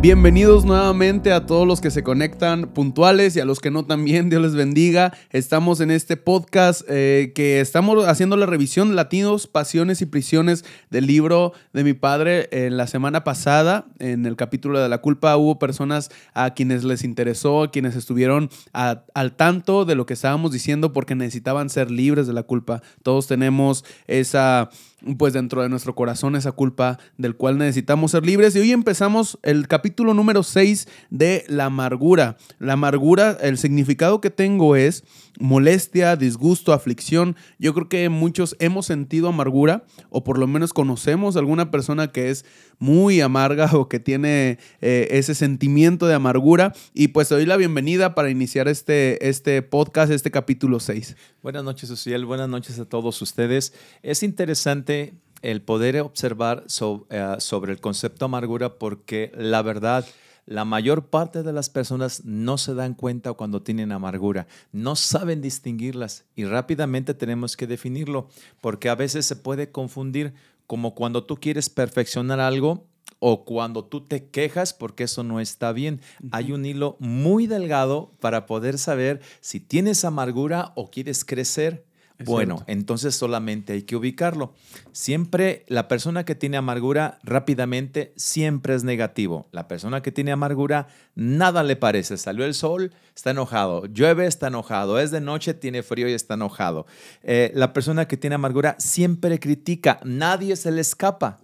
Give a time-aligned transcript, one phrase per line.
[0.00, 4.30] Bienvenidos nuevamente a todos los que se conectan puntuales y a los que no también,
[4.30, 5.12] Dios les bendiga.
[5.28, 11.06] Estamos en este podcast eh, que estamos haciendo la revisión Latinos, Pasiones y Prisiones del
[11.06, 12.48] libro de mi padre.
[12.50, 17.04] En la semana pasada, en el capítulo de la culpa, hubo personas a quienes les
[17.04, 22.26] interesó, a quienes estuvieron al tanto de lo que estábamos diciendo porque necesitaban ser libres
[22.26, 22.80] de la culpa.
[23.02, 24.70] Todos tenemos esa
[25.16, 28.54] pues dentro de nuestro corazón esa culpa del cual necesitamos ser libres.
[28.54, 32.36] Y hoy empezamos el capítulo número 6 de la amargura.
[32.58, 35.04] La amargura, el significado que tengo es
[35.38, 37.36] molestia, disgusto, aflicción.
[37.58, 42.12] Yo creo que muchos hemos sentido amargura o por lo menos conocemos a alguna persona
[42.12, 42.44] que es
[42.78, 46.72] muy amarga o que tiene eh, ese sentimiento de amargura.
[46.94, 51.16] Y pues te doy la bienvenida para iniciar este, este podcast, este capítulo 6.
[51.42, 52.26] Buenas noches, Uciel.
[52.26, 53.72] Buenas noches a todos ustedes.
[54.02, 56.66] Es interesante el poder observar
[57.08, 60.04] eh, sobre el concepto amargura porque la verdad
[60.44, 65.40] la mayor parte de las personas no se dan cuenta cuando tienen amargura, no saben
[65.40, 68.28] distinguirlas y rápidamente tenemos que definirlo,
[68.60, 70.34] porque a veces se puede confundir
[70.66, 72.86] como cuando tú quieres perfeccionar algo
[73.20, 76.00] o cuando tú te quejas porque eso no está bien.
[76.32, 81.84] Hay un hilo muy delgado para poder saber si tienes amargura o quieres crecer
[82.24, 84.52] bueno, entonces solamente hay que ubicarlo.
[84.92, 89.48] Siempre la persona que tiene amargura rápidamente siempre es negativo.
[89.52, 92.18] La persona que tiene amargura nada le parece.
[92.18, 93.86] Salió el sol, está enojado.
[93.86, 94.98] Llueve, está enojado.
[94.98, 96.86] Es de noche, tiene frío y está enojado.
[97.22, 100.00] Eh, la persona que tiene amargura siempre critica.
[100.04, 101.38] Nadie se le escapa.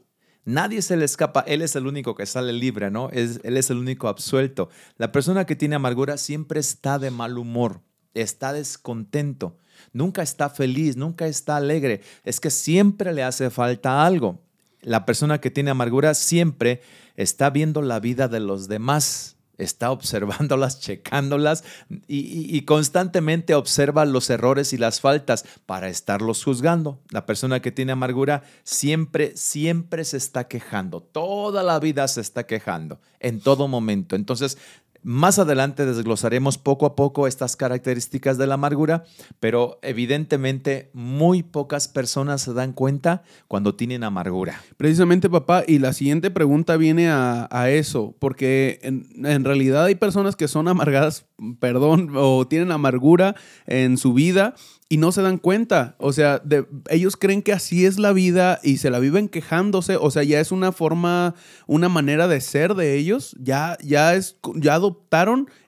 [0.47, 3.11] Nadie se le escapa, él es el único que sale libre, ¿no?
[3.11, 4.70] Es, él es el único absuelto.
[4.97, 7.83] La persona que tiene amargura siempre está de mal humor,
[8.14, 9.58] está descontento
[9.92, 12.03] nunca está feliz, nunca está alegre.
[12.25, 14.42] Es que siempre le hace falta algo.
[14.83, 16.81] La persona que tiene amargura siempre
[17.16, 21.64] está viendo la vida de los demás, está observándolas, checándolas
[22.08, 27.00] y, constantemente observa los errores y las faltas para estarlos juzgando.
[27.10, 32.47] La persona que tiene amargura siempre, siempre se está quejando, toda la vida se está
[32.47, 34.16] quejando, en todo momento.
[34.16, 34.58] Entonces,
[35.06, 39.05] más adelante desglosaremos poco a poco estas características de la amargura,
[39.39, 44.61] pero evidentemente muy pocas personas se dan cuenta cuando tienen amargura.
[44.77, 50.49] Precisamente, papá, y la siguiente pregunta viene a, eso, porque en, realidad hay personas que
[50.49, 51.27] son amargadas,
[51.61, 53.37] perdón, o tienen amargura
[53.67, 54.55] en su vida
[54.88, 55.97] y no se dan cuenta.
[55.99, 56.43] O sea,
[56.91, 59.97] ellos creen que así es la vida y se la viven quejándose.
[59.97, 61.34] O sea, ya es una forma,
[61.67, 63.34] una manera de ser de ellos.
[63.41, 64.78] Ya, ya, es, ya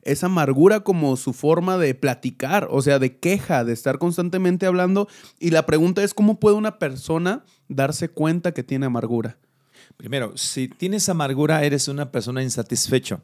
[0.03, 5.09] esa amargura como su forma de platicar, o sea, de queja, de estar constantemente hablando.
[5.39, 9.39] Y la pregunta es, ¿cómo puede una persona darse cuenta que tiene amargura?
[9.97, 13.23] Primero, si tienes amargura, eres una persona insatisfecho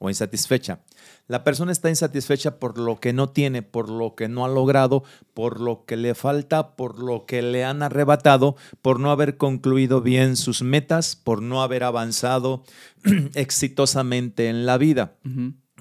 [0.00, 0.80] o insatisfecha.
[1.26, 5.04] La persona está insatisfecha por lo que no tiene, por lo que no ha logrado,
[5.32, 10.00] por lo que le falta, por lo que le han arrebatado, por no haber concluido
[10.00, 12.64] bien sus metas, por no haber avanzado
[13.34, 15.16] exitosamente en la vida.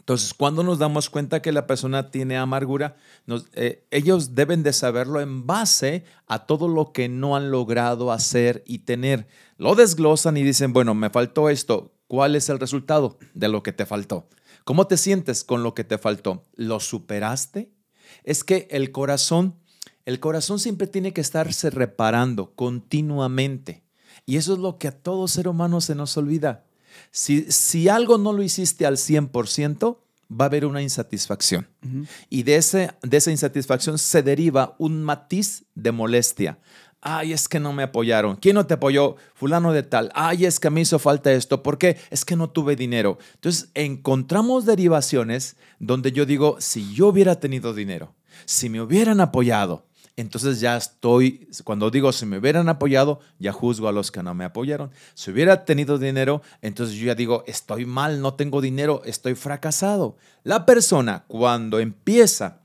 [0.03, 2.97] Entonces, cuando nos damos cuenta que la persona tiene amargura,
[3.53, 8.63] eh, ellos deben de saberlo en base a todo lo que no han logrado hacer
[8.67, 9.27] y tener.
[9.57, 13.73] Lo desglosan y dicen, bueno, me faltó esto, ¿Cuál es el resultado de lo que
[13.73, 14.29] te faltó?
[14.65, 16.45] ¿Cómo te sientes con lo que te faltó?
[16.53, 17.73] ¿Lo superaste?
[18.23, 19.55] Es que el corazón,
[20.05, 23.83] el corazón siempre tiene que estarse reparando continuamente.
[24.27, 26.67] Y eso es lo que a todo ser humano se nos olvida.
[27.09, 29.97] Si, si algo no lo hiciste al 100%,
[30.31, 31.67] va a haber una insatisfacción.
[32.29, 36.59] Y de, ese, de esa insatisfacción se deriva un matiz de molestia
[37.03, 38.37] ay, es que no me apoyaron.
[38.37, 39.17] ¿Quién no te apoyó?
[39.35, 40.09] Fulano de tal.
[40.15, 41.61] Ay, es que me hizo falta esto.
[41.61, 41.97] ¿Por qué?
[42.09, 43.17] Es que no tuve dinero.
[43.35, 49.85] Entonces, encontramos derivaciones donde yo digo, si yo hubiera tenido dinero, si me hubieran apoyado,
[50.15, 54.35] entonces ya estoy, cuando digo si me hubieran apoyado, ya juzgo a los que no
[54.35, 54.91] me apoyaron.
[55.15, 60.15] Si hubiera tenido dinero, entonces yo ya digo, estoy mal, no tengo dinero, estoy fracasado.
[60.43, 62.59] La persona cuando empieza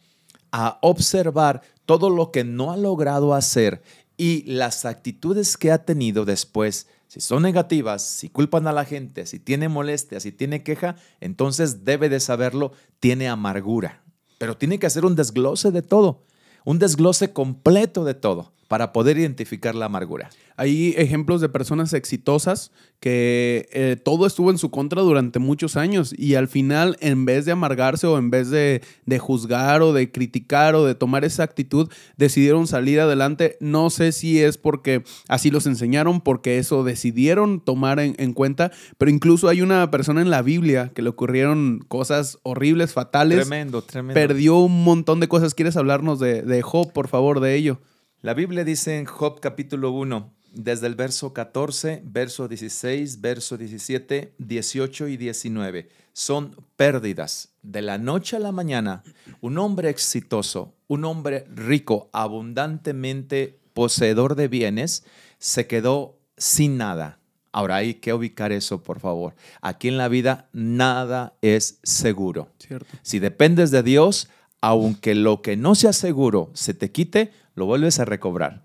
[0.53, 3.83] a observar todo lo que no ha logrado hacer
[4.19, 9.25] y las actitudes que ha tenido después, si son negativas, si culpan a la gente,
[9.25, 14.03] si tiene molestia, si tiene queja, entonces debe de saberlo, tiene amargura.
[14.37, 16.27] Pero tiene que hacer un desglose de todo,
[16.65, 20.31] un desglose completo de todo, para poder identificar la amargura.
[20.57, 22.71] Hay ejemplos de personas exitosas
[23.01, 27.45] que eh, todo estuvo en su contra durante muchos años y al final, en vez
[27.45, 31.45] de amargarse o en vez de, de, juzgar o de criticar o de tomar esa
[31.45, 33.57] actitud, decidieron salir adelante.
[33.61, 38.73] No sé si es porque así los enseñaron, porque eso decidieron tomar en, en cuenta,
[38.99, 43.47] pero incluso hay una persona en la Biblia que le ocurrieron cosas horribles, fatales.
[43.47, 44.15] Tremendo, tremendo.
[44.15, 45.55] Perdió un montón de cosas.
[45.55, 47.79] ¿Quieres hablarnos de, de Job, por favor, de ello?
[48.21, 54.35] La Biblia dice en Job capítulo 1, desde el verso 14, verso 16, verso 17,
[54.39, 55.89] 18 y 19.
[56.15, 57.51] Son pérdidas.
[57.63, 59.05] De la noche a la mañana,
[59.41, 65.05] un hombre exitoso, un hombre rico, abundantemente poseedor de bienes,
[65.39, 67.21] se quedó sin nada.
[67.53, 69.37] Ahora hay que ubicar eso, por favor.
[69.63, 72.51] Aquí en la vida nada es seguro.
[72.59, 72.89] Cierto.
[73.03, 74.29] Si dependes de Dios,
[74.61, 78.63] aunque lo que no sea seguro se te quite, lo vuelves a recobrar.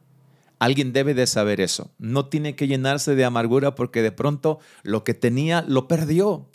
[0.60, 1.92] Alguien debe de saber eso.
[1.98, 6.50] No tiene que llenarse de amargura porque de pronto lo que tenía lo perdió.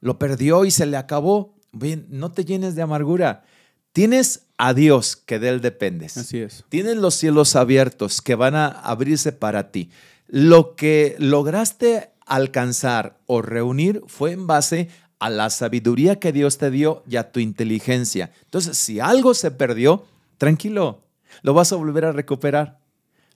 [0.00, 1.54] Lo perdió y se le acabó.
[1.70, 3.44] Bien, no te llenes de amargura.
[3.92, 6.16] Tienes a Dios que de Él dependes.
[6.16, 6.64] Así es.
[6.70, 9.90] Tienes los cielos abiertos que van a abrirse para ti.
[10.26, 14.88] Lo que lograste alcanzar o reunir fue en base
[15.18, 18.32] a la sabiduría que Dios te dio y a tu inteligencia.
[18.44, 20.04] Entonces, si algo se perdió,
[20.36, 21.04] tranquilo,
[21.42, 22.80] lo vas a volver a recuperar.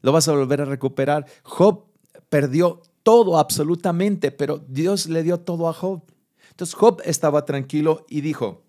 [0.02, 1.26] Lo vas a volver a recuperar.
[1.42, 1.84] Job
[2.28, 6.02] perdió todo absolutamente, pero Dios le dio todo a Job.
[6.50, 8.66] Entonces Job estaba tranquilo y dijo,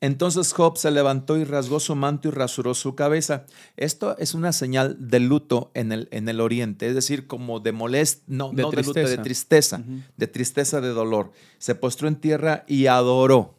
[0.00, 3.44] entonces Job se levantó y rasgó su manto y rasuró su cabeza.
[3.76, 7.72] Esto es una señal de luto en el, en el oriente, es decir, como de
[7.72, 9.82] molest, no, De no de luto, de tristeza.
[10.16, 11.32] de tristeza, de dolor.
[11.58, 13.58] Se postró en tierra y adoró.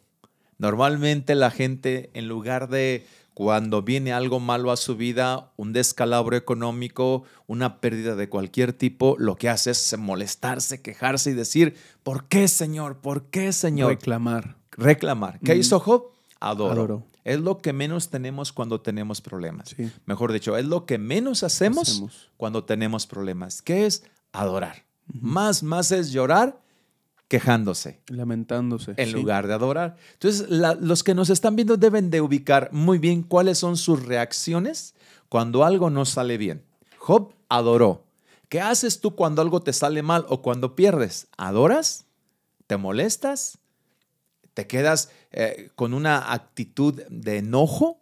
[0.58, 6.36] Normalmente la gente, en lugar de cuando viene algo malo a su vida, un descalabro
[6.36, 12.24] económico, una pérdida de cualquier tipo, lo que hace es molestarse, quejarse y decir, ¿por
[12.24, 12.98] qué, Señor?
[12.98, 13.90] ¿Por qué, Señor?
[13.90, 14.56] Reclamar.
[14.72, 15.38] reclamar.
[15.40, 15.58] ¿Qué Mm.
[15.60, 16.04] hizo Job?
[16.40, 16.72] Adoro.
[16.72, 17.02] Adoro.
[17.24, 19.68] Es lo que menos tenemos cuando tenemos problemas.
[19.76, 19.90] Sí.
[20.06, 22.30] Mejor dicho, es lo que menos hacemos, Hacemos.
[22.36, 23.60] cuando tenemos problemas.
[23.62, 24.02] ¿Qué es?
[24.32, 24.84] Adorar.
[25.20, 26.58] Más, más es llorar
[27.32, 28.92] quejándose Lamentándose.
[28.98, 29.12] en sí.
[29.14, 29.96] lugar de adorar.
[30.12, 34.04] Entonces, la- los que nos están viendo deben de ubicar muy bien cuáles son sus
[34.04, 34.94] reacciones
[35.30, 36.62] cuando algo no sale bien.
[36.98, 38.04] Job adoró.
[38.50, 41.26] ¿Qué haces tú cuando algo te sale mal o cuando pierdes?
[41.38, 42.04] ¿Adoras?
[42.66, 43.56] ¿Te molestas?
[44.52, 48.01] ¿Te quedas eh, con una actitud de enojo?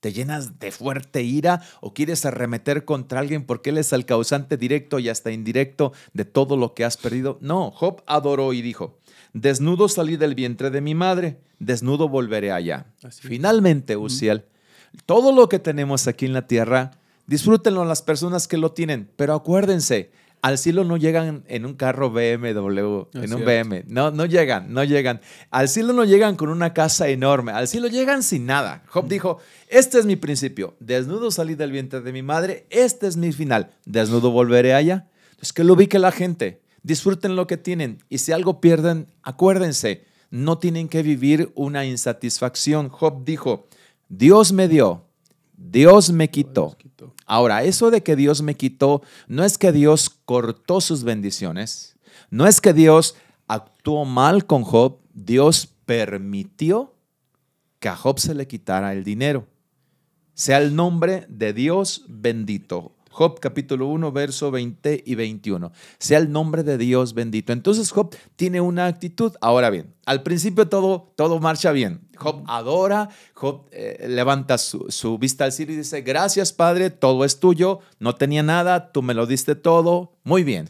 [0.00, 4.56] ¿Te llenas de fuerte ira o quieres arremeter contra alguien porque él es el causante
[4.56, 7.38] directo y hasta indirecto de todo lo que has perdido?
[7.40, 8.98] No, Job adoró y dijo,
[9.32, 12.86] desnudo salí del vientre de mi madre, desnudo volveré allá.
[13.02, 13.26] Así.
[13.26, 14.44] Finalmente, Uziel,
[15.04, 16.92] todo lo que tenemos aquí en la tierra,
[17.26, 20.12] disfrútenlo las personas que lo tienen, pero acuérdense,
[20.42, 23.44] al cielo no llegan en un carro BMW, Es en un.
[23.44, 25.20] BM, no, no llegan, no llegan.
[25.50, 28.82] Al cielo no llegan con una casa enorme, al cielo llegan sin nada.
[28.88, 29.38] Job dijo,
[29.68, 33.70] este es mi principio, desnudo salí del vientre de mi madre, este es mi final,
[33.84, 35.08] desnudo volveré allá.
[35.30, 40.04] Entonces que lo ubique la gente, disfruten lo que tienen y si algo pierden, acuérdense,
[40.30, 42.88] no tienen que vivir una insatisfacción.
[42.88, 43.68] Job dijo,
[44.08, 45.07] Dios me dio,
[45.58, 46.76] Dios me quitó.
[47.26, 51.96] Ahora, eso de que Dios me quitó, no es que Dios cortó sus bendiciones,
[52.30, 53.16] no es que Dios
[53.48, 56.94] actuó mal con Job, Dios permitió
[57.80, 59.46] que a Job se le quitara el dinero.
[60.34, 62.92] Sea el nombre de Dios bendito.
[63.18, 65.72] Job capítulo 1, verso 20 y 21.
[65.98, 67.52] Sea el nombre de Dios bendito.
[67.52, 69.32] Entonces Job tiene una actitud.
[69.40, 72.06] Ahora bien, al principio todo, todo marcha bien.
[72.16, 77.24] Job adora, Job eh, levanta su, su vista al cielo y dice, gracias Padre, todo
[77.24, 80.68] es tuyo, no tenía nada, tú me lo diste todo, muy bien.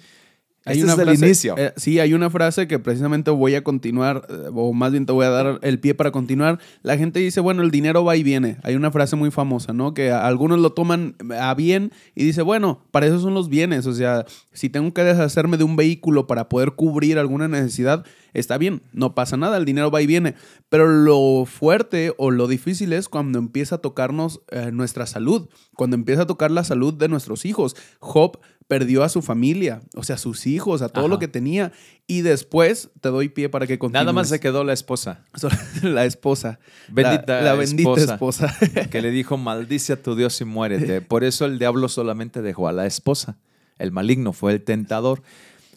[0.68, 1.54] Hay Este una es el frase- inicio.
[1.56, 5.12] eh, sí, hay una frase que precisamente voy a continuar, eh, o más bien te
[5.12, 6.58] voy a dar el pie para continuar.
[6.82, 8.58] La gente dice, bueno, el dinero va y viene.
[8.62, 9.94] Hay una frase muy famosa, ¿no?
[9.94, 13.87] Que algunos lo toman a bien y dice, bueno, para eso son los bienes.
[13.87, 18.58] O sea, si tengo que deshacerme de un vehículo para poder cubrir alguna necesidad, está
[18.58, 20.34] bien, no pasa nada, el dinero va y viene.
[20.68, 25.96] Pero lo fuerte o lo difícil es cuando empieza a tocarnos eh, nuestra salud, cuando
[25.96, 27.75] empieza a tocar la salud de nuestros hijos.
[28.00, 31.08] Job perdió a su familia, o sea, a sus hijos, a todo Ajá.
[31.10, 31.72] lo que tenía.
[32.06, 34.02] Y después te doy pie para que continúes.
[34.04, 35.25] Nada más se quedó la esposa,
[35.82, 36.60] la esposa.
[36.88, 38.46] Bendita la, la bendita esposa.
[38.46, 38.88] esposa.
[38.90, 41.00] que le dijo, maldice a tu Dios y muérete.
[41.00, 43.38] Por eso el diablo solamente dejó a la esposa.
[43.78, 45.22] El maligno fue el tentador.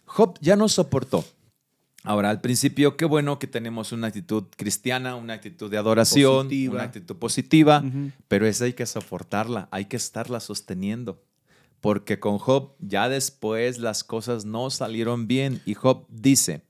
[0.05, 1.23] Job ya no soportó.
[2.03, 6.73] Ahora, al principio, qué bueno que tenemos una actitud cristiana, una actitud de adoración, Positiva.
[6.73, 7.83] una actitud positiva,
[8.27, 11.21] pero esa hay que soportarla, hay que estarla sosteniendo.
[11.81, 16.63] Porque con Job ya después las cosas no salieron bien y Job dice,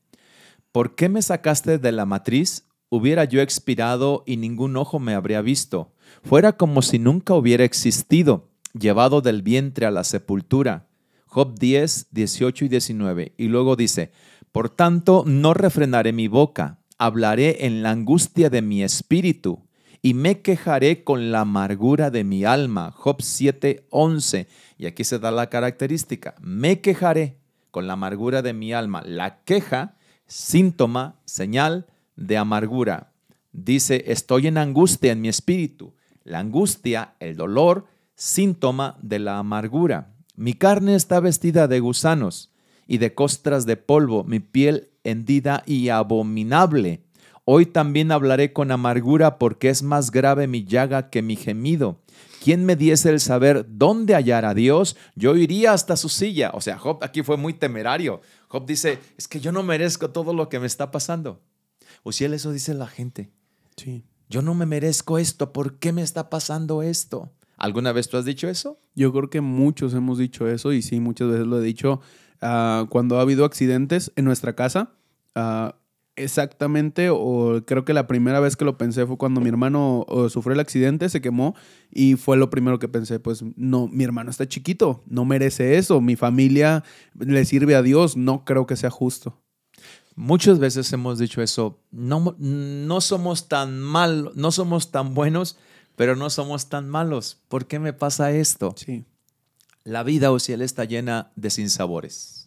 [0.72, 2.66] ¿por qué me sacaste de la matriz?
[2.90, 5.94] Hubiera yo expirado y ningún ojo me habría visto.
[6.24, 10.88] Fuera como si nunca hubiera existido, llevado del vientre a la sepultura.
[11.26, 13.34] Job 10, 18 y 19.
[13.38, 14.12] Y luego dice,
[14.52, 19.66] por tanto, no refrenaré mi boca, hablaré en la angustia de mi espíritu
[20.02, 22.92] y me quejaré con la amargura de mi alma.
[22.92, 24.48] Job 7, 11.
[24.78, 27.38] Y aquí se da la característica, me quejaré
[27.70, 29.04] con la amargura de mi alma.
[29.06, 29.96] La queja,
[30.28, 33.14] síntoma, señal de amargura.
[33.52, 35.94] Dice, estoy en angustia en mi espíritu.
[36.24, 40.14] La angustia, el dolor, síntoma de la amargura.
[40.36, 42.52] Mi carne está vestida de gusanos
[42.88, 47.04] y de costras de polvo, mi piel hendida y abominable.
[47.44, 52.02] Hoy también hablaré con amargura porque es más grave mi llaga que mi gemido.
[52.44, 54.96] ¿Quién me diese el saber dónde hallar a Dios?
[55.16, 56.52] Yo iría hasta su silla.
[56.54, 58.22] O sea, Job aquí fue muy temerario.
[58.48, 61.42] Job dice, es que yo no merezco todo lo que me está pasando.
[62.04, 63.32] Uciel, eso dice la gente.
[63.76, 64.06] Sí.
[64.30, 65.52] Yo no me merezco esto.
[65.52, 67.32] ¿Por qué me está pasando esto?
[67.58, 68.80] ¿Alguna vez tú has dicho eso?
[68.96, 72.02] Yo creo que muchos hemos dicho eso y sí, muchas veces lo he dicho
[72.42, 74.94] ah, cuando ha habido accidentes en nuestra casa.
[75.36, 75.76] ah,
[76.24, 80.54] exactamente, o creo que la primera vez que lo pensé fue cuando mi hermano sufrió
[80.54, 81.56] el accidente, se quemó
[81.92, 86.02] y fue lo primero que pensé, pues no, mi hermano está chiquito, no merece eso,
[86.02, 86.84] mi familia
[87.18, 89.42] le sirve a Dios, no creo que sea justo.
[90.16, 91.80] Muchas veces hemos dicho eso.
[91.90, 95.58] No, no somos tan mal, no somos tan buenos,
[95.96, 97.42] pero no somos tan malos.
[97.48, 98.74] ¿Por qué me pasa esto?
[98.76, 99.06] Sí.
[99.84, 102.41] La vida, Ociel, está llena de sinsabores.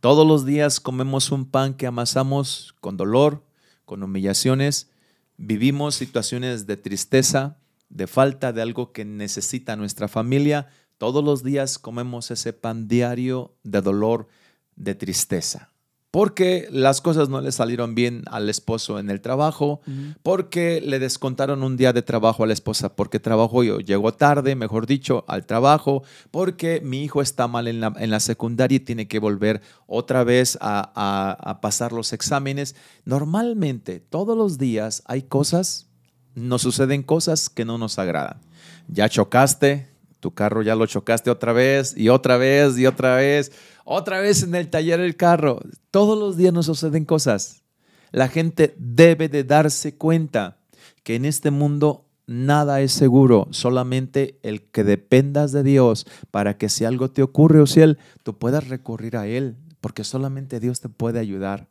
[0.00, 3.44] Todos los días comemos un pan que amasamos con dolor,
[3.84, 4.88] con humillaciones.
[5.36, 7.58] Vivimos situaciones de tristeza,
[7.90, 10.70] de falta de algo que necesita nuestra familia.
[10.96, 14.28] Todos los días comemos ese pan diario de dolor,
[14.74, 15.69] de tristeza.
[16.12, 19.80] Porque las cosas no le salieron bien al esposo en el trabajo,
[20.24, 24.56] porque le descontaron un día de trabajo a la esposa, porque trabajó y llegó tarde,
[24.56, 26.02] mejor dicho, al trabajo,
[26.32, 30.24] porque mi hijo está mal en la, en la secundaria y tiene que volver otra
[30.24, 32.74] vez a, a- a pasar los exámenes.
[33.04, 35.86] Normalmente, todos los días hay cosas,
[36.34, 38.40] nos suceden cosas que no nos agradan.
[38.88, 39.88] Ya chocaste,
[40.18, 43.52] tu carro ya lo chocaste otra vez y otra vez y otra vez,
[43.92, 45.58] otra vez en el taller el carro.
[45.90, 47.64] Todos los días nos suceden cosas.
[48.12, 50.58] La gente debe de darse cuenta
[51.02, 56.68] que en este mundo nada es seguro, solamente el que dependas de Dios para que
[56.68, 60.80] si algo te ocurre o si él, tú puedas recurrir a Él, porque solamente Dios
[60.80, 61.66] te puede ayudar.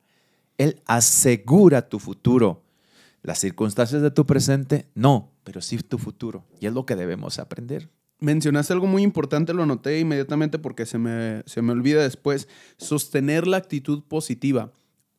[0.57, 2.63] Él asegura tu futuro.
[3.23, 6.43] Las circunstancias de tu presente, no, pero sí tu futuro.
[6.59, 7.88] Y es lo que debemos aprender.
[8.19, 12.47] Mencionaste algo muy importante, lo anoté inmediatamente porque se me, se me olvida después.
[12.77, 14.71] Sostener la actitud positiva.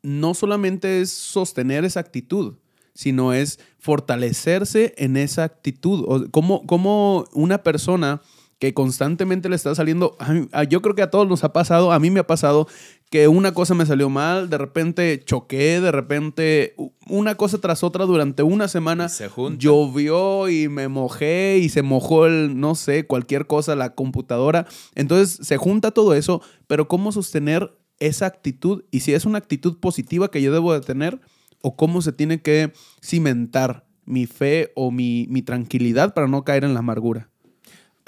[0.02, 2.56] No solamente es sostener esa actitud,
[2.94, 6.04] sino es fortalecerse en esa actitud.
[6.06, 8.20] O, como, como una persona
[8.60, 11.52] que constantemente le está saliendo, a mí- a- yo creo que a todos nos ha
[11.52, 12.68] pasado, a mí me ha pasado
[13.10, 16.76] que una cosa me salió mal, de repente choqué, de repente
[17.08, 19.08] una cosa tras otra durante una semana.
[19.08, 19.28] Se.
[19.58, 24.66] Llovió y me mojé y se mojó el, no sé, cualquier cosa, la computadora.
[24.94, 28.84] Entonces se junta todo eso, pero ¿cómo sostener esa actitud?
[28.90, 31.18] Y si es una actitud positiva que yo debo de tener,
[31.62, 36.64] o cómo se tiene que cimentar mi fe o mi, mi tranquilidad para no caer
[36.64, 37.29] en la amargura.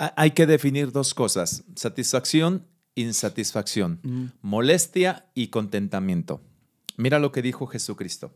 [0.02, 2.66] Ha- Hay que definir dos cosas, satisfacción,
[2.96, 4.24] insatisfacción, Mm.
[4.42, 6.40] molestia y contentamiento.
[6.96, 8.32] Mira lo que dijo Jesucristo.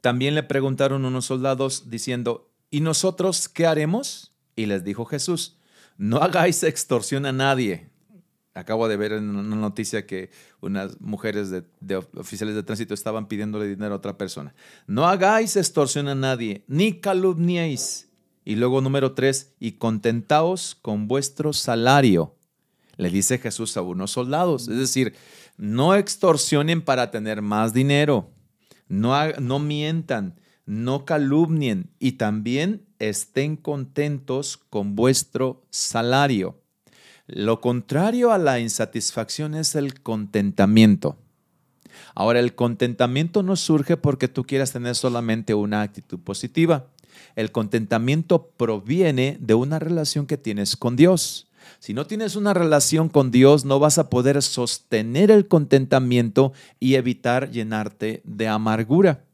[0.00, 4.32] También le preguntaron unos soldados diciendo, ¿y nosotros qué haremos?
[4.54, 5.56] Y les dijo Jesús,
[5.98, 7.90] no hagáis extorsión a nadie.
[8.54, 13.26] Acabo de ver en una noticia que unas mujeres de, de oficiales de tránsito estaban
[13.28, 14.54] pidiéndole dinero a otra persona.
[14.86, 18.05] No hagáis extorsión a nadie, ni calumniéis.
[18.46, 22.36] Y luego número tres, y contentaos con vuestro salario.
[22.96, 24.68] Le dice Jesús a unos soldados.
[24.68, 25.14] Es decir,
[25.56, 28.30] no extorsionen para tener más dinero.
[28.88, 36.62] No, no mientan, no calumnien y también estén contentos con vuestro salario.
[37.26, 41.16] Lo contrario a la insatisfacción es el contentamiento.
[42.14, 46.86] Ahora, el contentamiento no surge porque tú quieras tener solamente una actitud positiva.
[47.34, 51.46] El contentamiento proviene de una relación que tienes con Dios.
[51.78, 56.94] Si no tienes una relación con Dios, no vas a poder sostener el contentamiento y
[56.94, 59.24] evitar llenarte de amargura.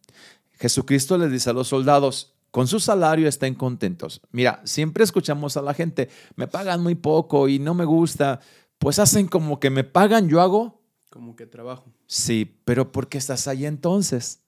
[0.59, 4.21] Jesucristo le dice a los soldados, con su salario estén contentos.
[4.31, 8.41] Mira, siempre escuchamos a la gente, me pagan muy poco y no me gusta,
[8.79, 10.81] pues hacen como que me pagan, yo hago.
[11.11, 11.87] Como que trabajo.
[12.07, 14.41] Sí, pero ¿por qué estás ahí entonces?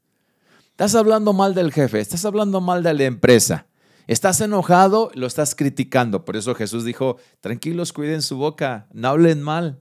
[0.75, 3.69] Estás hablando mal del jefe, estás hablando mal de la empresa.
[4.09, 6.25] Estás enojado, lo estás criticando.
[6.25, 9.79] Por eso Jesús dijo, tranquilos, cuiden su boca, no hablen mal.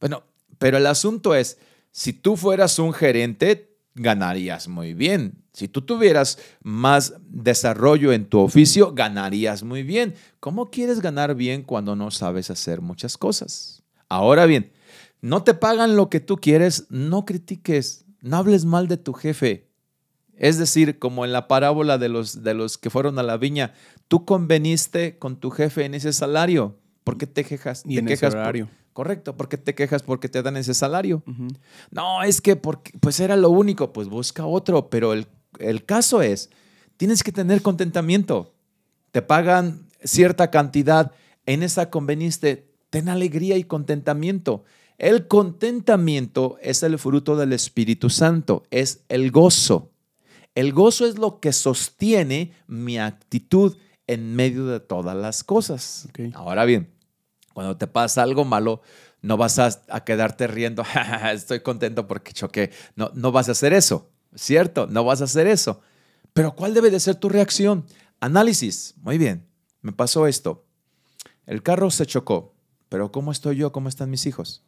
[0.00, 0.24] Bueno,
[0.58, 1.58] pero el asunto es,
[1.92, 5.44] si tú fueras un gerente, ganarías muy bien.
[5.52, 10.16] Si tú tuvieras más desarrollo en tu oficio, ganarías muy bien.
[10.40, 13.84] ¿Cómo quieres ganar bien cuando no sabes hacer muchas cosas?
[14.08, 14.72] Ahora bien,
[15.20, 19.72] no te pagan lo que tú quieres, no critiques, no hables mal de tu jefe.
[20.36, 23.72] Es decir, como en la parábola de los, de los que fueron a la viña,
[24.08, 26.76] tú conveniste con tu jefe en ese salario.
[27.04, 27.82] ¿Por qué te quejas?
[27.86, 28.68] Y te en quejas ese por- horario.
[28.92, 31.22] correcto, ¿por qué te quejas porque te dan ese salario?
[31.90, 35.26] No, es que porque, pues era lo único, pues busca otro, pero el,
[35.58, 36.50] el caso es,
[36.96, 38.54] tienes que tener contentamiento.
[39.12, 41.12] Te pagan cierta cantidad,
[41.46, 44.64] en esa conveniste, ten alegría y contentamiento.
[44.98, 49.90] El contentamiento es el fruto del Espíritu Santo, es el gozo.
[50.54, 56.08] El gozo es lo que sostiene mi actitud en medio de todas las cosas.
[56.34, 56.92] Ahora bien,
[57.52, 58.82] cuando te pasa algo malo,
[59.22, 62.70] no vas a, a quedarte riendo, "Ja, ja, ja, estoy contento porque choqué.
[62.94, 64.86] No, no vas a hacer eso, ¿cierto?
[64.86, 65.80] No vas a hacer eso.
[66.32, 67.86] Pero ¿cuál debe de ser tu reacción?
[68.20, 68.94] Análisis.
[68.98, 69.46] Muy bien,
[69.80, 70.64] me pasó esto.
[71.46, 72.54] El carro se chocó,
[72.88, 73.72] pero ¿cómo estoy yo?
[73.72, 74.62] ¿Cómo están mis hijos?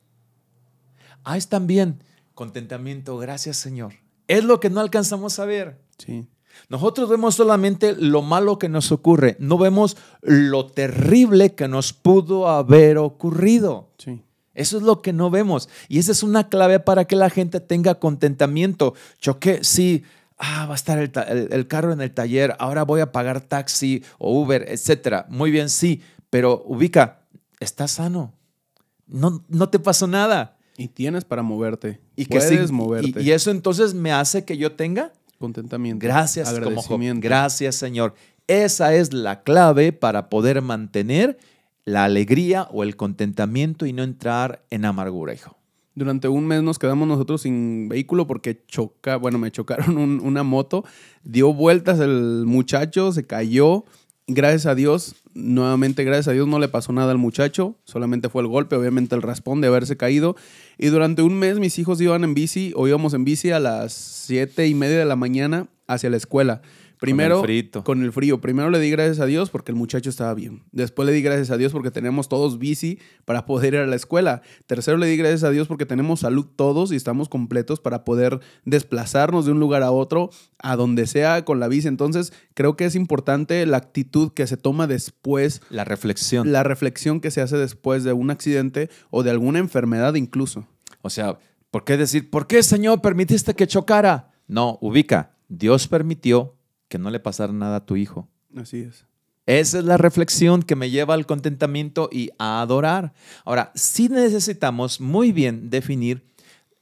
[1.25, 2.03] Ah, están bien.
[2.35, 3.95] Contentamiento, gracias Señor.
[4.29, 5.79] Es lo que no alcanzamos a ver.
[5.99, 6.27] Sí.
[6.69, 12.49] Nosotros vemos solamente lo malo que nos ocurre, no vemos lo terrible que nos pudo
[12.49, 13.91] haber ocurrido.
[13.99, 14.23] Sí.
[14.55, 15.69] Eso es lo que no vemos.
[15.89, 18.95] Y esa es una clave para que la gente tenga contentamiento.
[19.21, 20.03] Choqué, sí,
[20.39, 23.13] ah, va a estar el, ta- el- el carro en el taller, ahora voy a
[23.13, 25.27] pagar taxi o Uber, etcétera.
[25.29, 27.21] Muy bien, sí, pero ubica,
[27.61, 28.33] estás sano.
[29.07, 30.56] No, no te pasó nada.
[30.79, 32.01] Y tienes para moverte.
[32.17, 33.23] Y que Puedes sí- moverte.
[33.23, 36.03] y- y eso entonces me hace que yo tenga Contentamiento.
[36.03, 36.57] Gracias, como.
[36.69, 37.21] Agradecimiento.
[37.23, 38.15] Gracias, Señor.
[38.47, 41.37] Esa es la clave para poder mantener
[41.85, 45.57] la alegría o el contentamiento y no entrar en amargura, hijo.
[45.95, 50.43] Durante un mes nos quedamos nosotros sin vehículo porque choca, bueno, me chocaron un- una
[50.43, 50.85] moto,
[51.23, 53.85] dio vueltas el muchacho, se cayó.
[54.27, 58.43] Gracias a Dios, nuevamente gracias a Dios no le pasó nada al muchacho, solamente fue
[58.43, 60.35] el golpe, obviamente el raspón de haberse caído.
[60.79, 63.93] Y durante un mes mis hijos iban en bici o íbamos en bici a las
[63.93, 66.63] siete y media de la mañana hacia la escuela.
[67.07, 67.43] Primero,
[67.85, 68.41] con el frío.
[68.41, 70.65] Primero le di gracias a Dios porque el muchacho estaba bien.
[70.73, 73.97] Después le di gracias a Dios porque tenemos todos bici para poder ir a la
[73.97, 74.43] escuela.
[74.67, 78.41] Tercero le di gracias a Dios porque tenemos salud todos y estamos completos para poder
[78.65, 81.89] desplazarnos de un lugar a otro, a donde sea con la bici.
[81.89, 86.53] Entonces, creo que es importante la actitud que se toma después, La reflexión.
[86.53, 90.67] la reflexión que se hace después de un accidente o de alguna enfermedad incluso.
[91.03, 91.39] O sea,
[91.71, 94.33] ¿por qué decir, ¿por qué, Señor, permitiste que chocara?
[94.49, 95.33] No, ubica.
[95.49, 96.55] Dios permitió
[96.89, 98.29] que no le pasara nada a tu hijo.
[98.55, 99.05] Así es.
[99.47, 103.13] Esa es la reflexión que me lleva al contentamiento y a adorar.
[103.45, 106.25] Ahora, sí necesitamos muy bien definir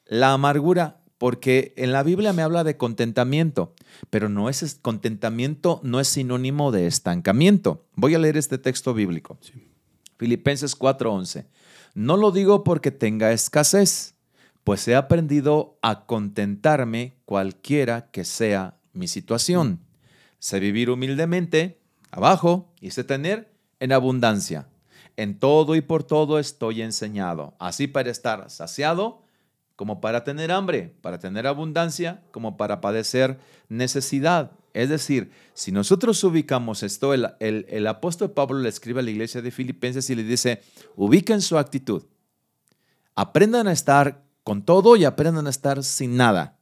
[0.07, 3.75] la amargura, porque en la Biblia me habla de contentamiento,
[4.11, 7.87] pero no es contentamiento no es sinónimo de estancamiento.
[7.95, 9.38] Voy a leer este texto bíblico.
[10.17, 11.47] Filipenses 4:11.
[11.95, 14.14] No lo digo porque tenga escasez,
[14.64, 19.81] pues he aprendido a contentarme cualquiera que sea mi situación.
[20.44, 21.80] Sé vivir humildemente,
[22.11, 24.68] abajo, y sé tener en abundancia.
[25.16, 29.22] En todo y por todo estoy enseñado, así para estar saciado
[29.74, 33.38] como para tener hambre, para tener abundancia, como para padecer
[33.70, 34.52] necesidad.
[34.74, 39.12] Es decir, si nosotros ubicamos esto, el, el- el apóstol Pablo le escribe a la
[39.12, 40.61] iglesia de Filipenses y le dice,
[40.94, 42.02] ubiquen su actitud.
[43.14, 46.59] Aprendan a estar con todo y aprendan a estar sin nada.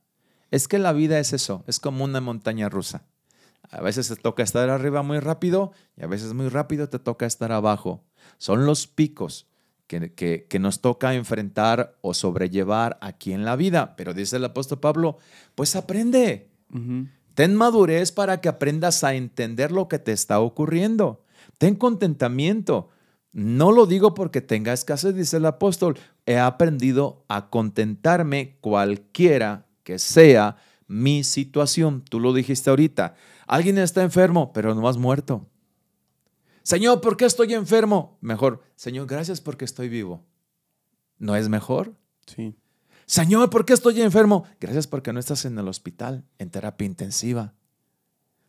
[0.52, 3.06] Es que la vida es eso, es como una montaña rusa.
[3.70, 7.26] A veces te toca estar arriba muy rápido y a veces muy rápido te toca
[7.26, 8.04] estar abajo.
[8.38, 9.46] Son los picos
[9.86, 13.94] que, que- que nos toca enfrentar o sobrellevar aquí en la vida.
[13.96, 15.18] Pero dice el apóstol Pablo,
[15.54, 16.50] pues aprende.
[17.34, 21.24] Ten madurez para que aprendas a entender lo que te está ocurriendo.
[21.58, 22.90] Ten contentamiento.
[23.32, 25.98] No lo digo porque tenga escasez, dice el apóstol.
[26.26, 32.02] He aprendido a contentarme cualquiera que sea mi situación.
[32.08, 33.14] Tú lo dijiste ahorita.
[33.52, 35.46] Alguien está enfermo, pero no has muerto.
[36.62, 38.16] Señor, ¿por qué estoy enfermo?
[38.22, 40.24] Mejor, Señor, gracias porque estoy vivo.
[41.18, 41.94] ¿No es mejor?
[42.26, 42.56] Sí.
[43.04, 44.46] Señor, ¿por qué estoy enfermo?
[44.58, 47.52] Gracias porque no estás en el hospital, en terapia intensiva.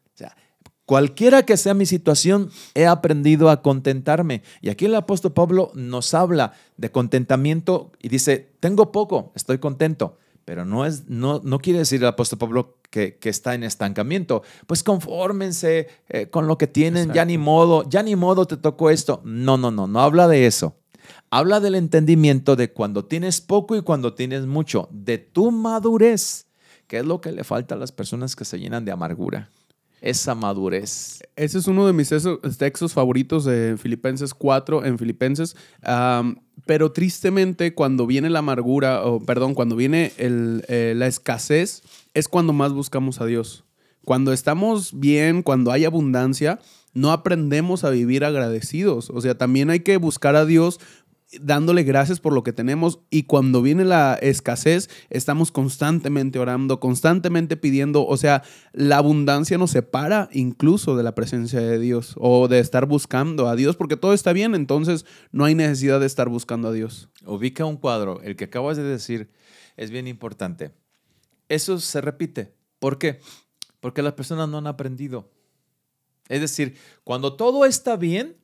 [0.06, 0.38] O sea,
[0.86, 4.42] cualquiera que sea mi situación, he aprendido a contentarme.
[4.62, 10.18] Y aquí el apóstol Pablo nos habla de contentamiento y dice, tengo poco, estoy contento.
[10.46, 14.44] Pero no, es, no, no quiere decir el apóstol Pablo que, está en estancamiento.
[14.68, 18.90] Pues confórmense eh, con lo que tienen, ya ni modo, ya ni modo te tocó
[18.90, 19.22] esto.
[19.24, 20.76] No, no, no, no habla de eso.
[21.30, 26.46] Habla del entendimiento de cuando tienes poco y cuando tienes mucho, de tu madurez,
[26.88, 29.50] que es lo que le falta a las personas que se llenan de amargura.
[30.04, 31.24] Esa madurez.
[31.38, 32.10] Ese es uno de mis
[32.58, 35.56] textos favoritos de Filipenses 4 en Filipenses.
[36.66, 42.52] pero tristemente, cuando viene la amargura, o perdón, cuando viene eh, la escasez, es cuando
[42.52, 43.64] más buscamos a Dios.
[44.04, 46.60] Cuando estamos bien, cuando hay abundancia,
[46.94, 49.10] no aprendemos a vivir agradecidos.
[49.10, 50.82] O sea, también hay que buscar a Dios
[51.42, 57.58] dándole gracias por lo que tenemos y cuando viene la escasez estamos constantemente orando, constantemente
[57.58, 58.44] pidiendo, o sea,
[58.74, 63.56] la abundancia nos separa incluso de la presencia de Dios o de estar buscando a
[63.56, 67.10] Dios porque todo está bien, entonces no hay necesidad de estar buscando a Dios.
[67.26, 69.30] Ubica un cuadro, el que acabas de decir
[69.78, 70.72] es bien importante.
[71.50, 72.54] Eso se repite.
[72.80, 73.20] ¿Por qué?
[73.80, 75.30] Porque las personas no han aprendido.
[76.30, 78.38] Es decir, cuando todo está bien,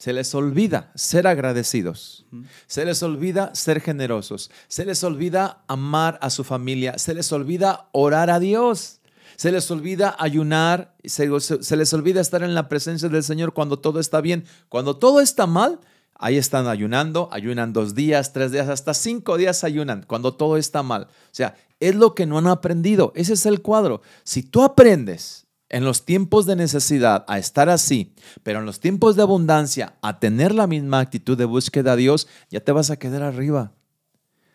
[0.00, 2.24] se les olvida ser agradecidos,
[2.66, 7.90] se les olvida ser generosos, se les olvida amar a su familia, se les olvida
[7.92, 9.00] orar a Dios,
[9.36, 14.00] se les olvida ayunar, se, les olvida estar en la presencia del Señor cuando todo
[14.00, 14.46] está bien.
[14.70, 15.80] Cuando todo está mal,
[16.14, 20.82] ahí están ayunando, ayunan dos días, tres días, hasta cinco días ayunan, cuando todo está
[20.82, 21.08] mal.
[21.10, 23.12] O sea, es lo que no han aprendido.
[23.16, 24.00] Ese es el cuadro.
[24.24, 29.16] Si tú aprendes en los tiempos de necesidad a estar así, pero en los tiempos
[29.16, 32.98] de abundancia a tener la misma actitud de búsqueda a Dios, ya te vas a
[32.98, 33.72] quedar arriba.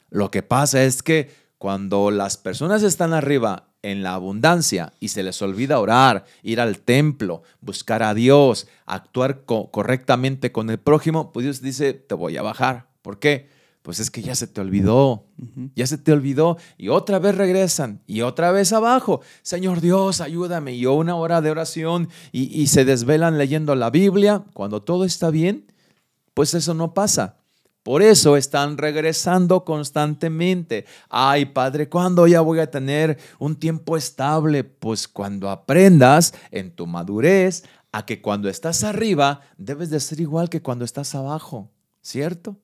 [0.09, 5.23] Lo que pasa es que cuando las personas están arriba en la abundancia y se
[5.23, 11.45] les olvida orar, ir al templo, buscar a Dios, actuar correctamente con el prójimo, pues
[11.45, 12.87] Dios dice, te voy a bajar.
[13.01, 13.54] ¿Por qué?
[13.85, 15.27] Pues es que ya se te olvidó,
[15.75, 19.21] ya se te olvidó y otra vez regresan y otra vez abajo.
[19.43, 20.73] Señor Dios, ayúdame.
[20.73, 24.43] Y una hora de oración y, y se desvelan leyendo la Biblia.
[24.53, 25.71] Cuando todo está bien,
[26.33, 27.37] pues eso no pasa.
[27.83, 30.87] Por eso están regresando constantemente.
[31.07, 34.63] Ay, Padre, ¿cuándo ya voy a tener un tiempo estable?
[34.63, 40.49] Pues cuando aprendas en tu madurez a que cuando estás arriba debes de ser igual
[40.49, 41.69] que cuando estás abajo,
[42.01, 42.57] ¿cierto?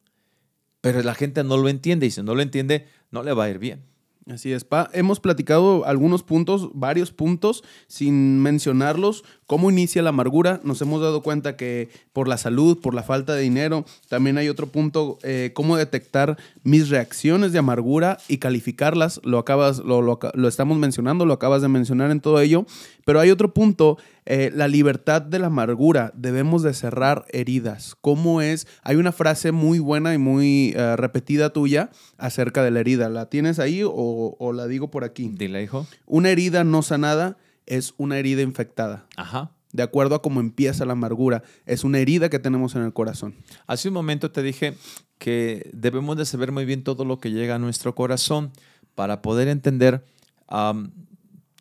[0.81, 3.49] Pero la gente no lo entiende y si no lo entiende, no le va a
[3.49, 3.91] ir bien.
[4.29, 4.87] Así es, Pa.
[4.93, 10.61] Hemos platicado algunos puntos, varios puntos, sin mencionarlos, cómo inicia la amargura.
[10.63, 14.47] Nos hemos dado cuenta que por la salud, por la falta de dinero, también hay
[14.47, 19.19] otro punto, eh, cómo detectar mis reacciones de amargura y calificarlas.
[19.23, 22.65] Lo acabas, lo, lo, lo estamos mencionando, lo acabas de mencionar en todo ello.
[23.05, 27.95] Pero hay otro punto eh, la libertad de la amargura, debemos de cerrar heridas.
[28.01, 28.67] ¿Cómo es?
[28.83, 33.09] Hay una frase muy buena y muy eh, repetida tuya acerca de la herida.
[33.09, 33.91] ¿La tienes ahí o,
[34.37, 35.31] o, la digo por aquí?
[35.33, 35.87] Dile, hijo.
[36.05, 39.07] Una herida no sanada es una herida infectada.
[39.17, 39.51] Ajá.
[39.73, 43.35] De acuerdo a cómo empieza la amargura, es una herida que tenemos en el corazón.
[43.67, 44.75] Hace un momento te dije
[45.17, 48.51] que debemos de saber muy bien todo lo que llega a nuestro corazón
[48.95, 50.03] para poder entender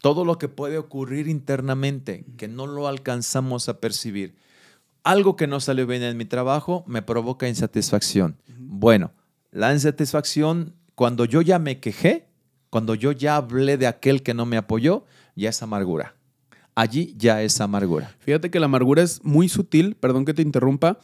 [0.01, 4.35] todo lo que puede ocurrir internamente, que no lo alcanzamos a percibir.
[5.03, 8.37] Algo que no salió bien en mi trabajo me provoca insatisfacción.
[8.59, 9.13] Bueno,
[9.51, 12.27] la insatisfacción, cuando yo ya me quejé,
[12.71, 16.15] cuando yo ya hablé de aquel que no me apoyó, ya es amargura.
[16.75, 18.15] Allí ya es amargura.
[18.21, 20.99] Fíjate que la amargura es muy sutil, perdón que te interrumpa.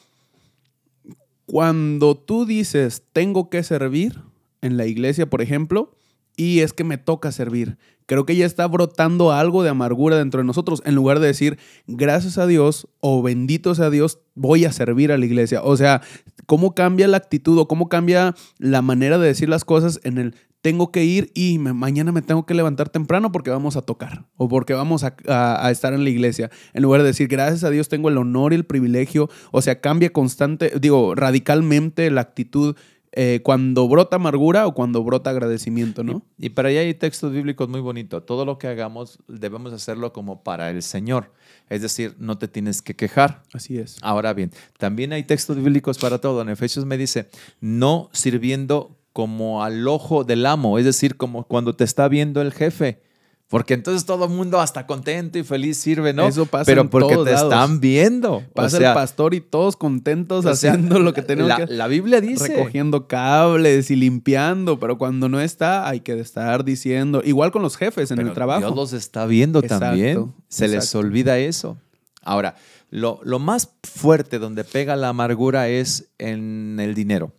[1.44, 4.20] Cuando tú dices, tengo que servir
[4.62, 5.95] en la iglesia, por ejemplo,
[6.36, 7.78] y es que me toca servir.
[8.06, 11.58] Creo que ya está brotando algo de amargura dentro de nosotros, en lugar de decir,
[11.88, 15.62] gracias a Dios o bendito sea Dios, voy a servir a la iglesia.
[15.64, 16.02] O sea,
[16.46, 20.34] cómo cambia la actitud o cómo cambia la manera de decir las cosas en el
[20.66, 24.48] tengo que ir y mañana me tengo que levantar temprano porque vamos a tocar o
[24.48, 26.50] porque vamos a, a, estar en la iglesia.
[26.72, 29.30] En lugar de decir, gracias a Dios tengo el honor y el privilegio.
[29.52, 32.74] O sea, cambia constante, digo, radicalmente la actitud
[33.12, 36.22] eh, cuando brota amargura o cuando brota agradecimiento, ¿no?
[36.38, 38.24] Y, para allá hay textos bíblicos muy bonitos.
[38.26, 41.32] Todo lo que hagamos debemos hacerlo como para el Señor.
[41.68, 43.42] Es decir, no te tienes que quejar.
[43.52, 43.96] Así es.
[44.02, 46.42] Ahora bien, también hay textos bíblicos para todo.
[46.42, 47.28] En Efesios me dice,
[47.60, 52.52] no sirviendo como al ojo del amo, es decir, como cuando te está viendo el
[52.52, 53.00] jefe.
[53.48, 56.26] Porque entonces todo el mundo hasta contento y feliz sirve, ¿no?
[56.26, 57.52] Eso pasa Pero en porque todos te lados.
[57.52, 58.42] están viendo.
[58.52, 61.64] Pasa o sea, el pastor y todos contentos o sea, haciendo lo que tenemos la,
[61.64, 62.48] que la Biblia dice.
[62.48, 67.76] recogiendo cables y limpiando, pero cuando no está hay que estar diciendo, igual con los
[67.76, 68.60] jefes en Pero el trabajo.
[68.62, 70.34] Dios los está viendo Exacto, también.
[70.48, 71.78] Se les olvida eso.
[72.22, 72.56] Ahora,
[72.90, 77.32] lo, lo más fuerte donde pega la amargura es en el dinero.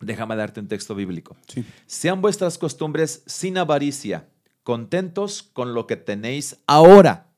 [0.00, 1.36] Déjame darte un texto bíblico.
[1.48, 1.64] Sí.
[1.86, 4.26] Sean vuestras costumbres sin avaricia,
[4.66, 7.28] contentos con lo que tenéis ahora.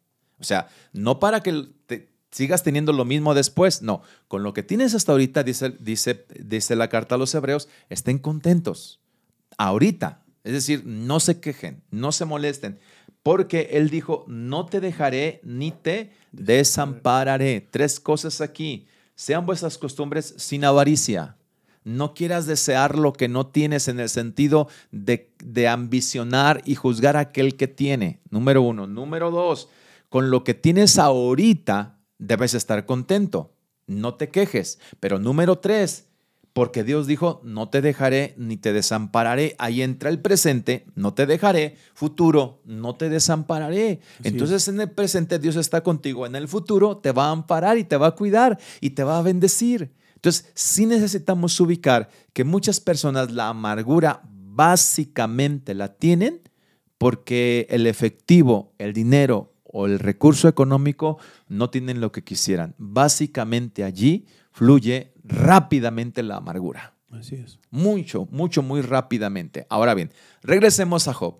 [0.40, 4.00] O sea, no para que te sigas teniendo lo mismo después, no.
[4.28, 8.18] Con lo que tienes hasta ahorita, dice, dice, dice la carta a los hebreos, estén
[8.18, 9.02] contentos.
[9.58, 10.24] Ahorita.
[10.42, 12.78] Es decir, no se quejen, no se molesten.
[13.22, 17.60] Porque él dijo, no te dejaré ni te desampararé.
[17.60, 18.86] Tres cosas aquí.
[19.14, 21.36] Sean vuestras costumbres sin avaricia.
[21.88, 27.16] No quieras desear lo que no tienes en el sentido de, de ambicionar y juzgar
[27.16, 28.20] a aquel que tiene.
[28.30, 28.86] Número uno.
[28.86, 29.68] Número dos,
[30.08, 33.54] con lo que tienes ahorita debes estar contento.
[33.86, 34.78] No te quejes.
[35.00, 36.08] Pero número tres,
[36.52, 39.54] porque Dios dijo, no te dejaré ni te desampararé.
[39.58, 41.76] Ahí entra el presente, no te dejaré.
[41.94, 44.00] Futuro, no te desampararé.
[44.18, 46.26] Así Entonces en el presente Dios está contigo.
[46.26, 49.18] En el futuro te va a amparar y te va a cuidar y te va
[49.18, 49.92] a bendecir.
[50.18, 56.40] Entonces sí necesitamos ubicar que muchas personas la amargura básicamente la tienen
[56.98, 62.74] porque el efectivo, el dinero o el recurso económico no tienen lo que quisieran.
[62.78, 66.94] Básicamente allí fluye rápidamente la amargura.
[67.12, 67.60] Así es.
[67.70, 69.66] Mucho, mucho, muy rápidamente.
[69.70, 71.36] Ahora bien, regresemos a Job.